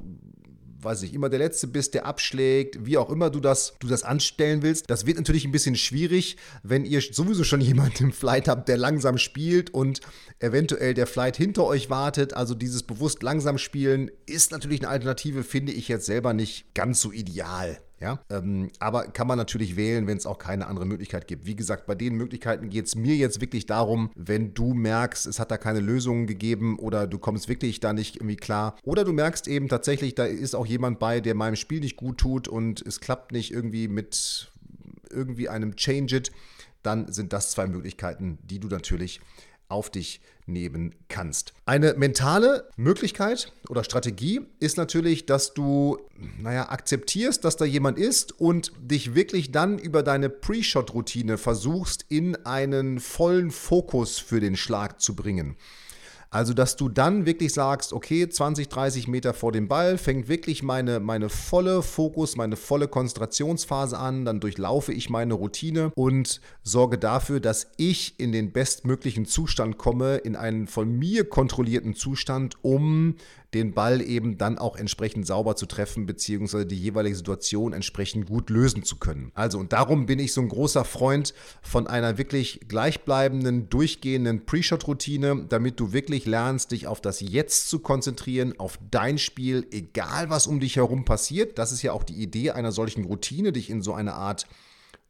weiß 0.81 1.03
ich, 1.03 1.13
immer 1.13 1.29
der 1.29 1.39
Letzte 1.39 1.67
bist, 1.67 1.93
der 1.93 2.05
abschlägt, 2.05 2.85
wie 2.85 2.97
auch 2.97 3.09
immer 3.09 3.29
du 3.29 3.39
das, 3.39 3.73
du 3.79 3.87
das 3.87 4.03
anstellen 4.03 4.61
willst. 4.61 4.89
Das 4.89 5.05
wird 5.05 5.17
natürlich 5.17 5.45
ein 5.45 5.51
bisschen 5.51 5.75
schwierig, 5.75 6.37
wenn 6.63 6.85
ihr 6.85 7.01
sowieso 7.01 7.43
schon 7.43 7.61
jemanden 7.69 8.05
im 8.05 8.11
Flight 8.13 8.47
habt, 8.47 8.69
der 8.69 8.77
langsam 8.77 9.17
spielt 9.17 9.73
und 9.73 10.01
eventuell 10.39 10.93
der 10.93 11.07
Flight 11.07 11.37
hinter 11.37 11.65
euch 11.65 11.89
wartet. 11.89 12.33
Also 12.33 12.55
dieses 12.55 12.83
bewusst 12.83 13.23
langsam 13.23 13.57
spielen 13.57 14.09
ist 14.25 14.51
natürlich 14.51 14.81
eine 14.81 14.89
Alternative, 14.89 15.43
finde 15.43 15.73
ich 15.73 15.87
jetzt 15.87 16.05
selber 16.05 16.33
nicht 16.33 16.73
ganz 16.73 17.01
so 17.01 17.11
ideal. 17.11 17.79
Ja, 18.01 18.23
ähm, 18.29 18.69
aber 18.79 19.07
kann 19.07 19.27
man 19.27 19.37
natürlich 19.37 19.75
wählen, 19.75 20.07
wenn 20.07 20.17
es 20.17 20.25
auch 20.25 20.37
keine 20.37 20.67
andere 20.67 20.85
Möglichkeit 20.85 21.27
gibt. 21.27 21.45
Wie 21.45 21.55
gesagt, 21.55 21.85
bei 21.85 21.95
den 21.95 22.15
Möglichkeiten 22.15 22.69
geht 22.69 22.85
es 22.85 22.95
mir 22.95 23.15
jetzt 23.15 23.41
wirklich 23.41 23.65
darum, 23.65 24.09
wenn 24.15 24.53
du 24.53 24.73
merkst, 24.73 25.27
es 25.27 25.37
hat 25.37 25.51
da 25.51 25.57
keine 25.57 25.81
Lösungen 25.81 26.25
gegeben 26.25 26.79
oder 26.79 27.07
du 27.07 27.19
kommst 27.19 27.49
wirklich 27.49 27.81
da 27.81 27.91
nicht 27.91 28.15
irgendwie 28.15 28.37
klar 28.37 28.77
oder 28.83 29.03
du 29.03 29.11
merkst 29.11 29.49
eben 29.49 29.67
tatsächlich, 29.67 30.15
da 30.15 30.23
ist 30.25 30.55
auch 30.55 30.65
jemand 30.65 30.99
bei, 30.99 31.19
der 31.19 31.35
meinem 31.35 31.57
Spiel 31.57 31.81
nicht 31.81 31.97
gut 31.97 32.19
tut 32.19 32.47
und 32.47 32.81
es 32.85 33.01
klappt 33.01 33.33
nicht 33.33 33.51
irgendwie 33.51 33.89
mit 33.89 34.49
irgendwie 35.09 35.49
einem 35.49 35.75
Change 35.75 36.15
It, 36.15 36.31
dann 36.83 37.11
sind 37.11 37.33
das 37.33 37.51
zwei 37.51 37.67
Möglichkeiten, 37.67 38.37
die 38.43 38.59
du 38.59 38.69
natürlich 38.69 39.19
auf 39.69 39.89
dich 39.89 40.21
nehmen 40.45 40.95
kannst. 41.07 41.53
Eine 41.65 41.93
mentale 41.93 42.67
Möglichkeit 42.75 43.53
oder 43.69 43.83
Strategie 43.83 44.41
ist 44.59 44.77
natürlich, 44.77 45.25
dass 45.25 45.53
du, 45.53 45.99
naja, 46.39 46.69
akzeptierst, 46.69 47.45
dass 47.45 47.55
da 47.55 47.65
jemand 47.65 47.97
ist 47.97 48.39
und 48.39 48.73
dich 48.81 49.15
wirklich 49.15 49.51
dann 49.51 49.79
über 49.79 50.03
deine 50.03 50.29
Pre-Shot-Routine 50.29 51.37
versuchst, 51.37 52.05
in 52.09 52.35
einen 52.45 52.99
vollen 52.99 53.51
Fokus 53.51 54.17
für 54.17 54.39
den 54.39 54.57
Schlag 54.57 54.99
zu 54.99 55.15
bringen. 55.15 55.55
Also, 56.31 56.53
dass 56.53 56.75
du 56.75 56.89
dann 56.89 57.25
wirklich 57.25 57.53
sagst, 57.53 57.91
okay, 57.91 58.29
20, 58.29 58.69
30 58.69 59.07
Meter 59.07 59.33
vor 59.33 59.51
dem 59.51 59.67
Ball 59.67 59.97
fängt 59.97 60.27
wirklich 60.27 60.61
meine, 60.61 60.99
meine 60.99 61.27
volle 61.27 61.81
Fokus, 61.81 62.35
meine 62.35 62.55
volle 62.55 62.87
Konzentrationsphase 62.87 63.97
an, 63.97 64.25
dann 64.25 64.39
durchlaufe 64.39 64.93
ich 64.93 65.09
meine 65.09 65.33
Routine 65.33 65.91
und 65.95 66.39
sorge 66.61 66.99
dafür, 66.99 67.39
dass 67.39 67.71
ich 67.77 68.19
in 68.19 68.31
den 68.31 68.51
bestmöglichen 68.51 69.25
Zustand 69.25 69.79
komme, 69.79 70.17
in 70.17 70.35
einen 70.35 70.67
von 70.67 70.91
mir 70.91 71.27
kontrollierten 71.27 71.95
Zustand, 71.95 72.57
um 72.61 73.15
den 73.53 73.73
Ball 73.73 74.01
eben 74.01 74.37
dann 74.37 74.57
auch 74.57 74.75
entsprechend 74.75 75.25
sauber 75.25 75.55
zu 75.55 75.65
treffen, 75.65 76.05
beziehungsweise 76.05 76.67
die 76.67 76.79
jeweilige 76.79 77.15
Situation 77.15 77.73
entsprechend 77.73 78.27
gut 78.27 78.49
lösen 78.49 78.83
zu 78.83 78.97
können. 78.97 79.31
Also, 79.33 79.57
und 79.57 79.73
darum 79.73 80.05
bin 80.05 80.19
ich 80.19 80.33
so 80.33 80.41
ein 80.41 80.49
großer 80.49 80.85
Freund 80.85 81.33
von 81.61 81.87
einer 81.87 82.17
wirklich 82.17 82.61
gleichbleibenden, 82.67 83.69
durchgehenden 83.69 84.45
Pre-Shot-Routine, 84.45 85.45
damit 85.49 85.79
du 85.79 85.93
wirklich 85.93 86.25
lernst, 86.25 86.71
dich 86.71 86.85
auf 86.85 87.01
das 87.01 87.21
Jetzt 87.21 87.69
zu 87.69 87.79
konzentrieren, 87.79 88.53
auf 88.59 88.77
dein 88.91 89.17
Spiel, 89.17 89.65
egal 89.71 90.29
was 90.29 90.45
um 90.45 90.59
dich 90.59 90.75
herum 90.75 91.05
passiert. 91.05 91.57
Das 91.57 91.71
ist 91.71 91.81
ja 91.81 91.91
auch 91.93 92.03
die 92.03 92.21
Idee 92.21 92.51
einer 92.51 92.71
solchen 92.71 93.05
Routine, 93.05 93.51
dich 93.51 93.69
in 93.69 93.81
so 93.81 93.93
eine 93.93 94.13
Art 94.13 94.45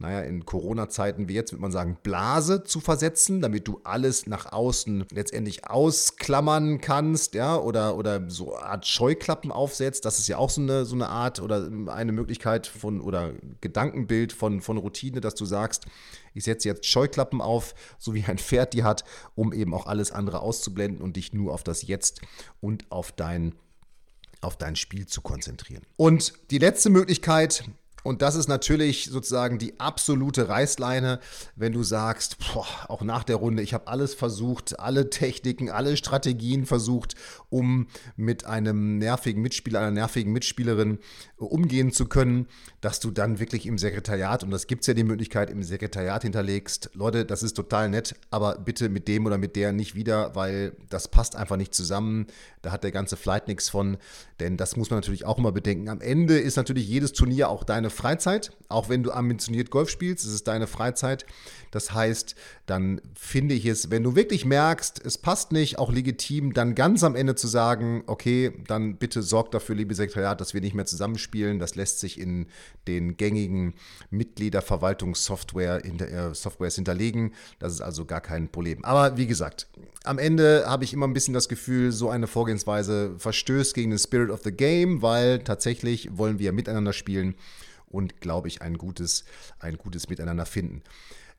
naja, 0.01 0.22
in 0.22 0.46
Corona-Zeiten 0.46 1.27
wie 1.27 1.34
jetzt, 1.34 1.51
würde 1.51 1.62
man 1.62 1.74
sagen, 1.74 1.98
Blase 2.01 2.63
zu 2.63 2.79
versetzen, 2.79 3.41
damit 3.41 3.68
du 3.68 3.82
alles 3.84 4.27
nach 4.27 4.50
außen 4.50 5.06
letztendlich 5.12 5.70
ausklammern 5.70 6.79
kannst, 6.79 7.34
ja, 7.34 7.58
oder, 7.58 7.98
oder 7.98 8.29
so 8.29 8.56
eine 8.56 8.65
Art 8.65 8.88
Scheuklappen 8.88 9.51
aufsetzt. 9.51 10.06
Das 10.06 10.18
ist 10.18 10.29
ja 10.29 10.38
auch 10.38 10.50
so 10.50 10.62
eine, 10.62 10.86
so 10.86 10.96
eine 10.96 11.10
Art 11.10 11.41
oder 11.41 11.70
eine 11.88 12.13
Möglichkeit 12.13 12.65
von 12.65 13.01
oder 13.01 13.34
Gedankenbild 13.60 14.32
von, 14.32 14.62
von 14.62 14.77
Routine, 14.77 15.20
dass 15.20 15.36
du 15.36 15.44
sagst, 15.44 15.86
ich 16.34 16.46
setze 16.46 16.70
jetzt 16.70 16.86
Scheuklappen 16.86 17.41
auf, 17.41 17.75
so 17.98 18.13
wie 18.13 18.24
ein 18.24 18.38
Pferd 18.38 18.74
die 18.74 18.84
hat, 18.84 19.03
um 19.36 19.51
eben 19.51 19.74
auch 19.74 19.86
alles 19.86 20.13
andere 20.13 20.39
auszublenden 20.39 21.01
und 21.01 21.18
dich 21.18 21.34
nur 21.34 21.53
auf 21.53 21.63
das 21.63 21.86
Jetzt 21.86 22.22
und 22.62 22.89
auf 22.89 23.12
dein 23.12 23.53
auf 24.41 24.56
dein 24.56 24.77
Spiel 24.77 25.06
zu 25.06 25.20
konzentrieren. 25.20 25.84
Und 25.98 26.32
die 26.50 26.60
letzte 26.60 26.89
Möglichkeit, 26.89 27.65
und 28.03 28.22
das 28.22 28.36
ist 28.36 28.48
natürlich 28.48 29.06
sozusagen 29.06 29.58
die 29.58 29.79
absolute 29.79 30.50
Reißleine, 30.50 31.20
wenn 31.56 31.74
du 31.74 31.84
sagst, 31.84 32.38
boah, 32.39 32.68
auch 32.88 33.01
nach 33.01 33.24
der 33.24 33.38
Runde, 33.38 33.63
ich 33.63 33.74
habe 33.74 33.88
alles 33.88 34.13
versucht, 34.13 34.79
alle 34.79 35.10
Techniken, 35.10 35.70
alle 35.70 35.98
Strategien 35.98 36.65
versucht, 36.65 37.15
um 37.50 37.88
mit 38.15 38.46
einem 38.46 38.98
nervigen 38.98 39.41
Mitspieler, 39.41 39.79
einer 39.79 39.91
nervigen 39.91 40.32
Mitspielerin 40.32 41.00
umgehen 41.38 41.91
zu 41.91 42.06
können, 42.06 42.48
dass 42.82 43.00
du 43.00 43.12
dann 43.12 43.39
wirklich 43.39 43.65
im 43.65 43.77
Sekretariat, 43.77 44.44
und 44.44 44.51
das 44.51 44.68
gibt 44.68 44.82
es 44.82 44.88
ja 44.88 44.94
die 44.94 45.03
Möglichkeit, 45.03 45.50
im 45.50 45.63
Sekretariat 45.63 46.24
hinterlegst, 46.24 46.91
Leute, 46.94 47.25
das 47.25 47.44
ist 47.44 47.53
total 47.53 47.89
nett, 47.89 48.15
aber 48.29 48.58
bitte 48.58 48.89
mit 48.89 49.08
dem 49.08 49.25
oder 49.25 49.38
mit 49.38 49.56
der 49.56 49.72
nicht 49.72 49.96
wieder, 49.96 50.36
weil 50.36 50.74
das 50.89 51.08
passt 51.08 51.36
einfach 51.36 51.58
nicht 51.58 51.74
zusammen. 51.74 52.27
Da 52.62 52.72
hat 52.72 52.84
der 52.84 52.91
ganze 52.91 53.15
Flight 53.18 53.48
nichts 53.48 53.70
von, 53.70 53.98
denn 54.39 54.58
das 54.58 54.75
muss 54.75 54.89
man 54.89 54.98
natürlich 55.00 55.25
auch 55.25 55.38
immer 55.38 55.51
bedenken. 55.51 55.89
Am 55.89 56.01
Ende 56.01 56.38
ist 56.38 56.58
natürlich 56.58 56.88
jedes 56.88 57.13
Turnier 57.13 57.50
auch 57.50 57.63
deine 57.63 57.88
Freizeit, 57.89 58.51
auch 58.69 58.89
wenn 58.89 59.03
du 59.03 59.12
ambitioniert 59.12 59.72
Golf 59.72 59.89
spielst, 59.89 60.25
ist 60.25 60.31
es 60.31 60.43
deine 60.43 60.67
Freizeit. 60.67 61.25
Das 61.72 61.93
heißt, 61.93 62.36
dann 62.65 63.01
finde 63.15 63.53
ich 63.55 63.65
es, 63.65 63.91
wenn 63.91 64.03
du 64.03 64.15
wirklich 64.15 64.46
merkst, 64.46 65.03
es 65.05 65.17
passt 65.17 65.51
nicht, 65.51 65.77
auch 65.77 65.91
legitim, 65.91 66.53
dann 66.53 66.75
ganz 66.75 67.03
am 67.03 67.15
Ende 67.15 67.36
zu 67.36 67.48
sagen, 67.48 68.03
okay, 68.08 68.53
dann 68.67 68.98
bitte 68.98 69.22
sorgt 69.22 69.53
dafür, 69.53 69.75
liebe 69.75 69.93
Sekretariat, 69.93 70.39
dass 70.41 70.53
wir 70.53 70.62
nicht 70.62 70.74
mehr 70.74 70.86
zusammenspielen. 70.86 71.60
Das 71.60 71.75
lässt 71.75 72.00
sich 72.00 72.19
in 72.19 72.48
den 72.88 73.17
gängigen 73.17 73.74
Mitgliederverwaltungssoftware 74.10 75.81
hinter, 75.84 76.08
äh, 76.08 76.34
Softwares 76.34 76.75
hinterlegen. 76.75 77.34
Das 77.60 77.74
ist 77.74 77.81
also 77.81 78.05
gar 78.05 78.22
kein 78.22 78.50
Problem. 78.50 78.84
Aber 78.84 79.17
wie 79.17 79.27
gesagt, 79.27 79.67
am 80.03 80.17
Ende 80.17 80.63
habe 80.65 80.84
ich 80.84 80.93
immer 80.93 81.08
ein 81.08 81.13
bisschen 81.13 81.34
das 81.34 81.50
Gefühl, 81.50 81.91
so 81.91 82.10
eine 82.10 82.27
Vorgehensweise 82.27 83.15
verstößt 83.17 83.74
gegen 83.74 83.91
den 83.91 84.00
Spirit 84.00 84.29
of 84.29 84.41
the 84.43 84.51
Game, 84.51 85.01
weil 85.01 85.39
tatsächlich 85.39 86.17
wollen 86.17 86.39
wir 86.39 86.51
miteinander 86.51 86.93
spielen 86.93 87.36
und, 87.89 88.22
glaube 88.22 88.48
ich, 88.48 88.62
ein 88.62 88.77
gutes, 88.77 89.25
ein 89.60 89.77
gutes 89.77 90.10
Miteinander 90.10 90.46
finden. 90.46 90.84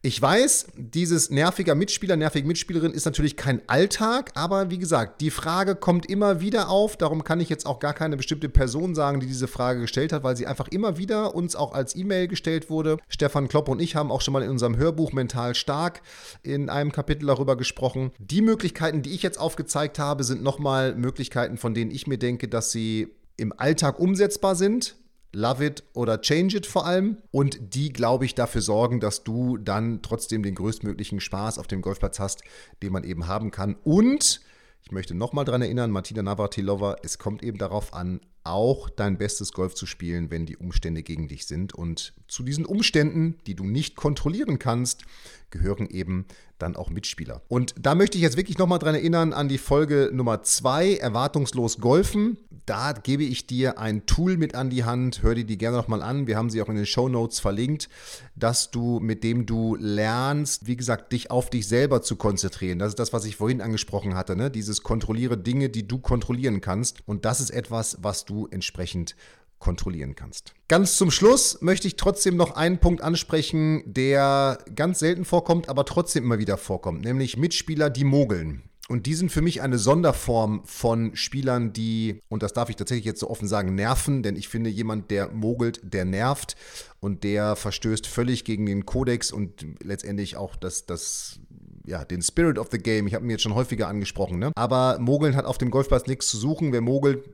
Ich 0.02 0.20
weiß, 0.20 0.68
dieses 0.78 1.28
nerviger 1.28 1.74
Mitspieler, 1.74 2.16
nervige 2.16 2.48
Mitspielerin 2.48 2.92
ist 2.92 3.04
natürlich 3.04 3.36
kein 3.36 3.60
Alltag, 3.68 4.30
aber 4.34 4.70
wie 4.70 4.78
gesagt, 4.78 5.20
die 5.20 5.28
Frage 5.28 5.76
kommt 5.76 6.06
immer 6.06 6.40
wieder 6.40 6.70
auf. 6.70 6.96
Darum 6.96 7.22
kann 7.22 7.38
ich 7.38 7.50
jetzt 7.50 7.66
auch 7.66 7.80
gar 7.80 7.92
keine 7.92 8.16
bestimmte 8.16 8.48
Person 8.48 8.94
sagen, 8.94 9.20
die 9.20 9.26
diese 9.26 9.46
Frage 9.46 9.82
gestellt 9.82 10.14
hat, 10.14 10.22
weil 10.22 10.38
sie 10.38 10.46
einfach 10.46 10.68
immer 10.68 10.96
wieder 10.96 11.34
uns 11.34 11.54
auch 11.54 11.74
als 11.74 11.94
E-Mail 11.94 12.28
gestellt 12.28 12.70
wurde. 12.70 12.96
Stefan 13.08 13.48
Klopp 13.48 13.68
und 13.68 13.78
ich 13.78 13.94
haben 13.94 14.10
auch 14.10 14.22
schon 14.22 14.32
mal 14.32 14.42
in 14.42 14.48
unserem 14.48 14.78
Hörbuch 14.78 15.12
Mental 15.12 15.54
Stark 15.54 16.00
in 16.42 16.70
einem 16.70 16.92
Kapitel 16.92 17.26
darüber 17.26 17.58
gesprochen. 17.58 18.12
Die 18.18 18.40
Möglichkeiten, 18.40 19.02
die 19.02 19.10
ich 19.10 19.22
jetzt 19.22 19.38
aufgezeigt 19.38 19.98
habe, 19.98 20.24
sind 20.24 20.42
nochmal 20.42 20.94
Möglichkeiten, 20.94 21.58
von 21.58 21.74
denen 21.74 21.90
ich 21.90 22.06
mir 22.06 22.16
denke, 22.16 22.48
dass 22.48 22.72
sie 22.72 23.08
im 23.36 23.52
Alltag 23.54 23.98
umsetzbar 23.98 24.56
sind 24.56 24.96
Love 25.32 25.64
It 25.64 25.84
oder 25.94 26.20
Change 26.20 26.58
It 26.58 26.66
vor 26.66 26.86
allem. 26.86 27.18
Und 27.30 27.74
die, 27.74 27.92
glaube 27.92 28.24
ich, 28.24 28.34
dafür 28.34 28.62
sorgen, 28.62 29.00
dass 29.00 29.24
du 29.24 29.56
dann 29.56 30.02
trotzdem 30.02 30.42
den 30.42 30.54
größtmöglichen 30.54 31.20
Spaß 31.20 31.58
auf 31.58 31.66
dem 31.66 31.82
Golfplatz 31.82 32.18
hast, 32.18 32.42
den 32.82 32.92
man 32.92 33.04
eben 33.04 33.26
haben 33.26 33.50
kann. 33.50 33.76
Und 33.84 34.40
ich 34.82 34.92
möchte 34.92 35.14
nochmal 35.14 35.44
daran 35.44 35.62
erinnern, 35.62 35.90
Martina 35.90 36.22
Navratilova, 36.22 36.96
es 37.02 37.18
kommt 37.18 37.42
eben 37.42 37.58
darauf 37.58 37.94
an, 37.94 38.20
auch 38.44 38.88
dein 38.88 39.18
bestes 39.18 39.52
Golf 39.52 39.74
zu 39.74 39.86
spielen, 39.86 40.30
wenn 40.30 40.46
die 40.46 40.56
Umstände 40.56 41.02
gegen 41.02 41.28
dich 41.28 41.46
sind. 41.46 41.74
Und 41.74 42.14
zu 42.28 42.42
diesen 42.42 42.64
Umständen, 42.64 43.36
die 43.46 43.54
du 43.54 43.64
nicht 43.64 43.96
kontrollieren 43.96 44.58
kannst, 44.58 45.04
gehören 45.50 45.88
eben 45.88 46.26
dann 46.58 46.76
auch 46.76 46.90
Mitspieler. 46.90 47.42
Und 47.48 47.74
da 47.78 47.94
möchte 47.94 48.18
ich 48.18 48.22
jetzt 48.22 48.36
wirklich 48.36 48.58
nochmal 48.58 48.78
dran 48.78 48.94
erinnern 48.94 49.32
an 49.32 49.48
die 49.48 49.58
Folge 49.58 50.10
Nummer 50.12 50.42
2, 50.42 50.96
Erwartungslos 50.96 51.78
Golfen. 51.78 52.36
Da 52.66 52.92
gebe 52.92 53.24
ich 53.24 53.46
dir 53.46 53.78
ein 53.78 54.06
Tool 54.06 54.36
mit 54.36 54.54
an 54.54 54.70
die 54.70 54.84
Hand. 54.84 55.22
Hör 55.22 55.34
dir 55.34 55.44
die 55.44 55.58
gerne 55.58 55.76
nochmal 55.76 56.02
an. 56.02 56.26
Wir 56.26 56.36
haben 56.36 56.50
sie 56.50 56.62
auch 56.62 56.68
in 56.68 56.76
den 56.76 56.86
Show 56.86 57.08
Notes 57.08 57.40
verlinkt, 57.40 57.88
dass 58.36 58.70
du, 58.70 59.00
mit 59.00 59.24
dem 59.24 59.46
du 59.46 59.74
lernst, 59.76 60.66
wie 60.66 60.76
gesagt, 60.76 61.12
dich 61.12 61.30
auf 61.30 61.50
dich 61.50 61.66
selber 61.66 62.02
zu 62.02 62.16
konzentrieren. 62.16 62.78
Das 62.78 62.90
ist 62.90 62.98
das, 62.98 63.12
was 63.12 63.24
ich 63.24 63.36
vorhin 63.36 63.60
angesprochen 63.60 64.14
hatte. 64.14 64.36
Ne? 64.36 64.50
Dieses 64.50 64.82
kontrolliere 64.82 65.38
Dinge, 65.38 65.70
die 65.70 65.88
du 65.88 65.98
kontrollieren 65.98 66.60
kannst. 66.60 66.98
Und 67.08 67.24
das 67.24 67.40
ist 67.40 67.50
etwas, 67.50 67.98
was 68.02 68.24
du 68.24 68.29
entsprechend 68.50 69.16
kontrollieren 69.58 70.16
kannst. 70.16 70.54
Ganz 70.68 70.96
zum 70.96 71.10
Schluss 71.10 71.60
möchte 71.60 71.86
ich 71.86 71.96
trotzdem 71.96 72.36
noch 72.36 72.56
einen 72.56 72.78
Punkt 72.78 73.02
ansprechen, 73.02 73.82
der 73.86 74.58
ganz 74.74 74.98
selten 74.98 75.24
vorkommt, 75.24 75.68
aber 75.68 75.84
trotzdem 75.84 76.24
immer 76.24 76.38
wieder 76.38 76.56
vorkommt, 76.56 77.04
nämlich 77.04 77.36
Mitspieler, 77.36 77.90
die 77.90 78.04
mogeln. 78.04 78.62
Und 78.88 79.06
die 79.06 79.14
sind 79.14 79.30
für 79.30 79.42
mich 79.42 79.62
eine 79.62 79.78
Sonderform 79.78 80.62
von 80.64 81.14
Spielern, 81.14 81.72
die, 81.72 82.20
und 82.28 82.42
das 82.42 82.54
darf 82.54 82.70
ich 82.70 82.76
tatsächlich 82.76 83.04
jetzt 83.04 83.20
so 83.20 83.30
offen 83.30 83.46
sagen, 83.46 83.76
nerven, 83.76 84.24
denn 84.24 84.34
ich 84.34 84.48
finde, 84.48 84.68
jemand, 84.68 85.12
der 85.12 85.28
mogelt, 85.28 85.80
der 85.84 86.04
nervt 86.04 86.56
und 86.98 87.22
der 87.22 87.54
verstößt 87.54 88.08
völlig 88.08 88.44
gegen 88.44 88.66
den 88.66 88.86
Kodex 88.86 89.30
und 89.30 89.64
letztendlich 89.80 90.36
auch 90.36 90.56
das, 90.56 90.86
das 90.86 91.38
ja, 91.86 92.04
den 92.04 92.20
Spirit 92.20 92.58
of 92.58 92.68
the 92.72 92.78
Game. 92.78 93.06
Ich 93.06 93.14
habe 93.14 93.24
ihn 93.24 93.30
jetzt 93.30 93.42
schon 93.42 93.54
häufiger 93.54 93.86
angesprochen. 93.86 94.40
Ne? 94.40 94.50
Aber 94.56 94.98
Mogeln 94.98 95.36
hat 95.36 95.44
auf 95.44 95.58
dem 95.58 95.70
Golfplatz 95.70 96.08
nichts 96.08 96.28
zu 96.28 96.36
suchen. 96.36 96.72
Wer 96.72 96.80
mogelt, 96.80 97.28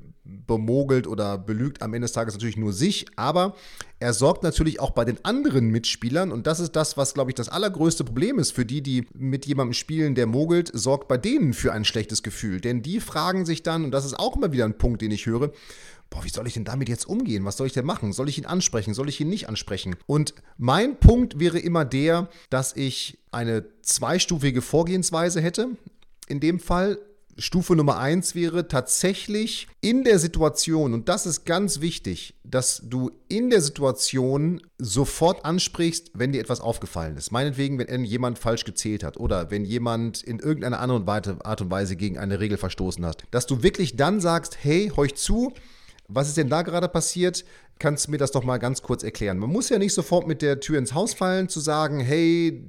bemogelt 0.46 1.06
oder 1.06 1.38
belügt 1.38 1.82
am 1.82 1.94
Ende 1.94 2.06
des 2.06 2.12
Tages 2.12 2.34
natürlich 2.34 2.56
nur 2.56 2.72
sich, 2.72 3.06
aber 3.16 3.54
er 3.98 4.12
sorgt 4.12 4.42
natürlich 4.42 4.80
auch 4.80 4.90
bei 4.90 5.04
den 5.04 5.24
anderen 5.24 5.68
Mitspielern 5.68 6.32
und 6.32 6.46
das 6.46 6.60
ist 6.60 6.76
das, 6.76 6.96
was, 6.96 7.14
glaube 7.14 7.30
ich, 7.30 7.34
das 7.34 7.48
allergrößte 7.48 8.04
Problem 8.04 8.38
ist 8.38 8.52
für 8.52 8.64
die, 8.64 8.82
die 8.82 9.06
mit 9.14 9.46
jemandem 9.46 9.72
spielen, 9.72 10.14
der 10.14 10.26
mogelt, 10.26 10.70
sorgt 10.72 11.08
bei 11.08 11.16
denen 11.16 11.54
für 11.54 11.72
ein 11.72 11.84
schlechtes 11.84 12.22
Gefühl. 12.22 12.60
Denn 12.60 12.82
die 12.82 13.00
fragen 13.00 13.46
sich 13.46 13.62
dann, 13.62 13.84
und 13.84 13.90
das 13.90 14.04
ist 14.04 14.18
auch 14.18 14.36
immer 14.36 14.52
wieder 14.52 14.64
ein 14.64 14.78
Punkt, 14.78 15.02
den 15.02 15.10
ich 15.10 15.26
höre, 15.26 15.52
boah, 16.10 16.24
wie 16.24 16.28
soll 16.28 16.46
ich 16.46 16.54
denn 16.54 16.64
damit 16.64 16.88
jetzt 16.88 17.08
umgehen? 17.08 17.44
Was 17.44 17.56
soll 17.56 17.66
ich 17.66 17.72
denn 17.72 17.86
machen? 17.86 18.12
Soll 18.12 18.28
ich 18.28 18.38
ihn 18.38 18.46
ansprechen? 18.46 18.94
Soll 18.94 19.08
ich 19.08 19.20
ihn 19.20 19.28
nicht 19.28 19.48
ansprechen? 19.48 19.96
Und 20.06 20.34
mein 20.56 20.98
Punkt 20.98 21.40
wäre 21.40 21.58
immer 21.58 21.84
der, 21.84 22.28
dass 22.50 22.74
ich 22.76 23.18
eine 23.32 23.64
zweistufige 23.82 24.62
Vorgehensweise 24.62 25.40
hätte. 25.40 25.68
In 26.28 26.40
dem 26.40 26.60
Fall 26.60 26.98
Stufe 27.38 27.76
Nummer 27.76 27.98
eins 27.98 28.34
wäre 28.34 28.66
tatsächlich 28.66 29.68
in 29.82 30.04
der 30.04 30.18
Situation, 30.18 30.94
und 30.94 31.08
das 31.08 31.26
ist 31.26 31.44
ganz 31.44 31.80
wichtig, 31.82 32.34
dass 32.44 32.80
du 32.84 33.10
in 33.28 33.50
der 33.50 33.60
Situation 33.60 34.62
sofort 34.78 35.44
ansprichst, 35.44 36.12
wenn 36.14 36.32
dir 36.32 36.40
etwas 36.40 36.60
aufgefallen 36.60 37.16
ist. 37.16 37.32
Meinetwegen, 37.32 37.78
wenn 37.78 38.04
jemand 38.04 38.38
falsch 38.38 38.64
gezählt 38.64 39.04
hat 39.04 39.18
oder 39.18 39.50
wenn 39.50 39.66
jemand 39.66 40.22
in 40.22 40.38
irgendeiner 40.38 40.80
anderen 40.80 41.06
Art 41.42 41.60
und 41.60 41.70
Weise 41.70 41.96
gegen 41.96 42.16
eine 42.16 42.40
Regel 42.40 42.56
verstoßen 42.56 43.04
hat. 43.04 43.24
Dass 43.30 43.46
du 43.46 43.62
wirklich 43.62 43.96
dann 43.96 44.20
sagst, 44.20 44.56
hey, 44.62 44.90
heuch 44.96 45.14
zu, 45.14 45.52
was 46.08 46.28
ist 46.28 46.38
denn 46.38 46.48
da 46.48 46.62
gerade 46.62 46.88
passiert? 46.88 47.44
Kannst 47.78 48.06
du 48.06 48.12
mir 48.12 48.18
das 48.18 48.30
doch 48.30 48.44
mal 48.44 48.58
ganz 48.58 48.80
kurz 48.80 49.02
erklären? 49.02 49.38
Man 49.38 49.50
muss 49.50 49.68
ja 49.68 49.78
nicht 49.78 49.92
sofort 49.92 50.26
mit 50.26 50.40
der 50.40 50.60
Tür 50.60 50.78
ins 50.78 50.94
Haus 50.94 51.12
fallen, 51.12 51.50
zu 51.50 51.60
sagen, 51.60 52.00
hey, 52.00 52.64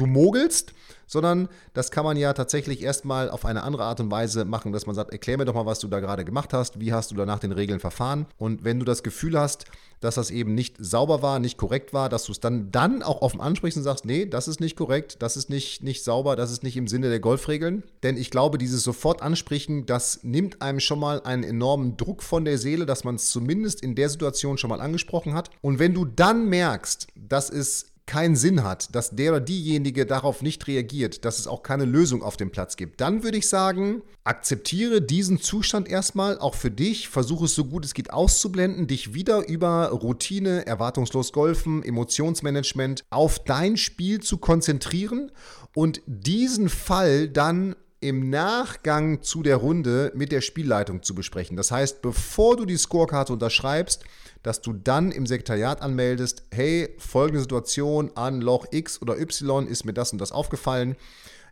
du 0.00 0.06
mogelst, 0.06 0.72
sondern 1.06 1.48
das 1.74 1.90
kann 1.90 2.04
man 2.04 2.16
ja 2.16 2.32
tatsächlich 2.32 2.82
erstmal 2.82 3.30
auf 3.30 3.44
eine 3.44 3.64
andere 3.64 3.84
Art 3.84 3.98
und 4.00 4.10
Weise 4.10 4.44
machen, 4.44 4.72
dass 4.72 4.86
man 4.86 4.94
sagt, 4.94 5.10
erklär 5.12 5.38
mir 5.38 5.44
doch 5.44 5.54
mal, 5.54 5.66
was 5.66 5.80
du 5.80 5.88
da 5.88 5.98
gerade 5.98 6.24
gemacht 6.24 6.52
hast, 6.52 6.78
wie 6.78 6.92
hast 6.92 7.10
du 7.10 7.16
da 7.16 7.26
nach 7.26 7.40
den 7.40 7.52
Regeln 7.52 7.80
verfahren 7.80 8.26
und 8.38 8.62
wenn 8.62 8.78
du 8.78 8.84
das 8.84 9.02
Gefühl 9.02 9.38
hast, 9.38 9.64
dass 10.00 10.14
das 10.14 10.30
eben 10.30 10.54
nicht 10.54 10.76
sauber 10.78 11.20
war, 11.20 11.38
nicht 11.38 11.58
korrekt 11.58 11.92
war, 11.92 12.08
dass 12.08 12.24
du 12.24 12.32
es 12.32 12.40
dann, 12.40 12.70
dann 12.70 13.02
auch 13.02 13.22
offen 13.22 13.40
ansprichst 13.40 13.76
und 13.76 13.82
sagst, 13.84 14.04
nee, 14.04 14.24
das 14.24 14.48
ist 14.48 14.60
nicht 14.60 14.76
korrekt, 14.76 15.16
das 15.20 15.36
ist 15.36 15.50
nicht, 15.50 15.82
nicht 15.82 16.04
sauber, 16.04 16.36
das 16.36 16.50
ist 16.50 16.62
nicht 16.62 16.76
im 16.76 16.88
Sinne 16.88 17.10
der 17.10 17.20
Golfregeln. 17.20 17.82
Denn 18.02 18.16
ich 18.16 18.30
glaube, 18.30 18.56
dieses 18.56 18.82
sofort 18.82 19.20
ansprechen, 19.20 19.86
das 19.86 20.20
nimmt 20.22 20.62
einem 20.62 20.80
schon 20.80 20.98
mal 20.98 21.20
einen 21.22 21.44
enormen 21.44 21.96
Druck 21.96 22.22
von 22.22 22.44
der 22.44 22.56
Seele, 22.56 22.86
dass 22.86 23.04
man 23.04 23.16
es 23.16 23.30
zumindest 23.30 23.82
in 23.82 23.94
der 23.94 24.08
Situation 24.08 24.56
schon 24.56 24.70
mal 24.70 24.80
angesprochen 24.80 25.34
hat. 25.34 25.50
Und 25.60 25.78
wenn 25.78 25.92
du 25.92 26.06
dann 26.06 26.48
merkst, 26.48 27.08
dass 27.14 27.50
es 27.50 27.90
keinen 28.10 28.34
Sinn 28.34 28.64
hat, 28.64 28.92
dass 28.96 29.10
der 29.10 29.30
oder 29.30 29.40
diejenige 29.40 30.04
darauf 30.04 30.42
nicht 30.42 30.66
reagiert, 30.66 31.24
dass 31.24 31.38
es 31.38 31.46
auch 31.46 31.62
keine 31.62 31.84
Lösung 31.84 32.24
auf 32.24 32.36
dem 32.36 32.50
Platz 32.50 32.76
gibt, 32.76 33.00
dann 33.00 33.22
würde 33.22 33.38
ich 33.38 33.48
sagen, 33.48 34.02
akzeptiere 34.24 35.00
diesen 35.00 35.40
Zustand 35.40 35.88
erstmal 35.88 36.36
auch 36.36 36.56
für 36.56 36.72
dich, 36.72 37.08
versuche 37.08 37.44
es 37.44 37.54
so 37.54 37.64
gut 37.64 37.84
es 37.84 37.94
geht 37.94 38.12
auszublenden, 38.12 38.88
dich 38.88 39.14
wieder 39.14 39.46
über 39.46 39.90
Routine, 39.90 40.66
erwartungslos 40.66 41.32
Golfen, 41.32 41.84
Emotionsmanagement 41.84 43.04
auf 43.10 43.44
dein 43.44 43.76
Spiel 43.76 44.18
zu 44.18 44.38
konzentrieren 44.38 45.30
und 45.76 46.02
diesen 46.06 46.68
Fall 46.68 47.28
dann 47.28 47.76
im 48.00 48.28
Nachgang 48.28 49.22
zu 49.22 49.44
der 49.44 49.56
Runde 49.56 50.10
mit 50.16 50.32
der 50.32 50.40
Spielleitung 50.40 51.04
zu 51.04 51.14
besprechen. 51.14 51.56
Das 51.56 51.70
heißt, 51.70 52.02
bevor 52.02 52.56
du 52.56 52.64
die 52.64 52.76
Scorekarte 52.76 53.32
unterschreibst, 53.32 54.04
dass 54.42 54.60
du 54.60 54.72
dann 54.72 55.12
im 55.12 55.26
Sekretariat 55.26 55.82
anmeldest, 55.82 56.44
hey, 56.50 56.94
folgende 56.98 57.40
Situation 57.40 58.10
an 58.14 58.40
Loch 58.40 58.66
X 58.70 59.00
oder 59.02 59.18
Y 59.18 59.66
ist 59.66 59.84
mir 59.84 59.92
das 59.92 60.12
und 60.12 60.20
das 60.20 60.32
aufgefallen. 60.32 60.96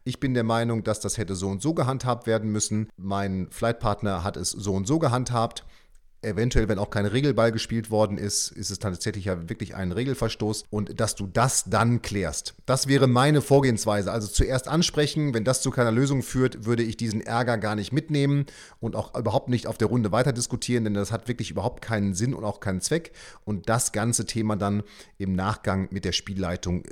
Ich 0.05 0.21
bin 0.21 0.35
der 0.35 0.45
Meinung, 0.45 0.85
dass 0.85 1.01
das 1.01 1.19
hätte 1.19 1.35
so 1.35 1.49
und 1.49 1.61
so 1.61 1.75
gehandhabt 1.75 2.27
werden 2.27 2.51
müssen. 2.51 2.89
Mein 2.97 3.49
Flightpartner 3.51 4.25
hat 4.25 4.37
es 4.37 4.51
so 4.51 4.75
und 4.75 4.87
so 4.87 4.99
gehandhabt 4.99 5.65
eventuell, 6.23 6.69
wenn 6.69 6.79
auch 6.79 6.91
kein 6.91 7.07
Regelball 7.07 7.53
gespielt 7.53 7.91
worden 7.91 8.19
ist, 8.19 8.51
ist 8.51 8.71
es 8.71 8.79
tatsächlich 8.79 9.27
ja 9.27 9.49
wirklich 9.49 9.75
ein 9.75 9.93
Regelverstoß 9.93 10.65
und 10.71 11.01
dass 11.01 11.15
du 11.15 11.27
das 11.27 11.65
dann 11.65 12.03
klärst. 12.03 12.55
Das 12.67 12.89
wäre 12.89 13.07
meine 13.07 13.41
Vorgehensweise. 13.41 14.11
Also 14.11 14.27
zuerst 14.27 14.69
ansprechen, 14.69 15.35
wenn 15.35 15.45
das 15.45 15.63
zu 15.63 15.71
keiner 15.71 15.93
Lösung 15.93 16.23
führt, 16.23 16.65
würde 16.65 16.83
ich 16.83 16.97
diesen 16.97 17.21
Ärger 17.21 17.59
gar 17.59 17.77
nicht 17.77 17.93
mitnehmen 17.93 18.47
und 18.81 18.97
auch 18.97 19.17
überhaupt 19.17 19.49
nicht 19.49 19.67
auf 19.67 19.79
der 19.79 19.89
Runde 19.89 20.11
weiter 20.11 20.33
diskutieren, 20.33 20.85
denn 20.85 20.95
das 20.95 21.13
hat 21.13 21.29
wirklich 21.29 21.51
überhaupt 21.51 21.83
keinen 21.83 22.15
Sinn 22.15 22.35
und 22.35 22.45
auch 22.45 22.61
keinen 22.61 22.81
Zweck 22.81 23.13
und 23.45 23.69
das 23.69 23.93
ganze 23.93 24.27
Thema 24.27 24.57
dann 24.57 24.83
im 25.19 25.35
Nachgang 25.35 25.89
mit 25.91 26.05
der 26.05 26.13
Spielleitung 26.13 26.83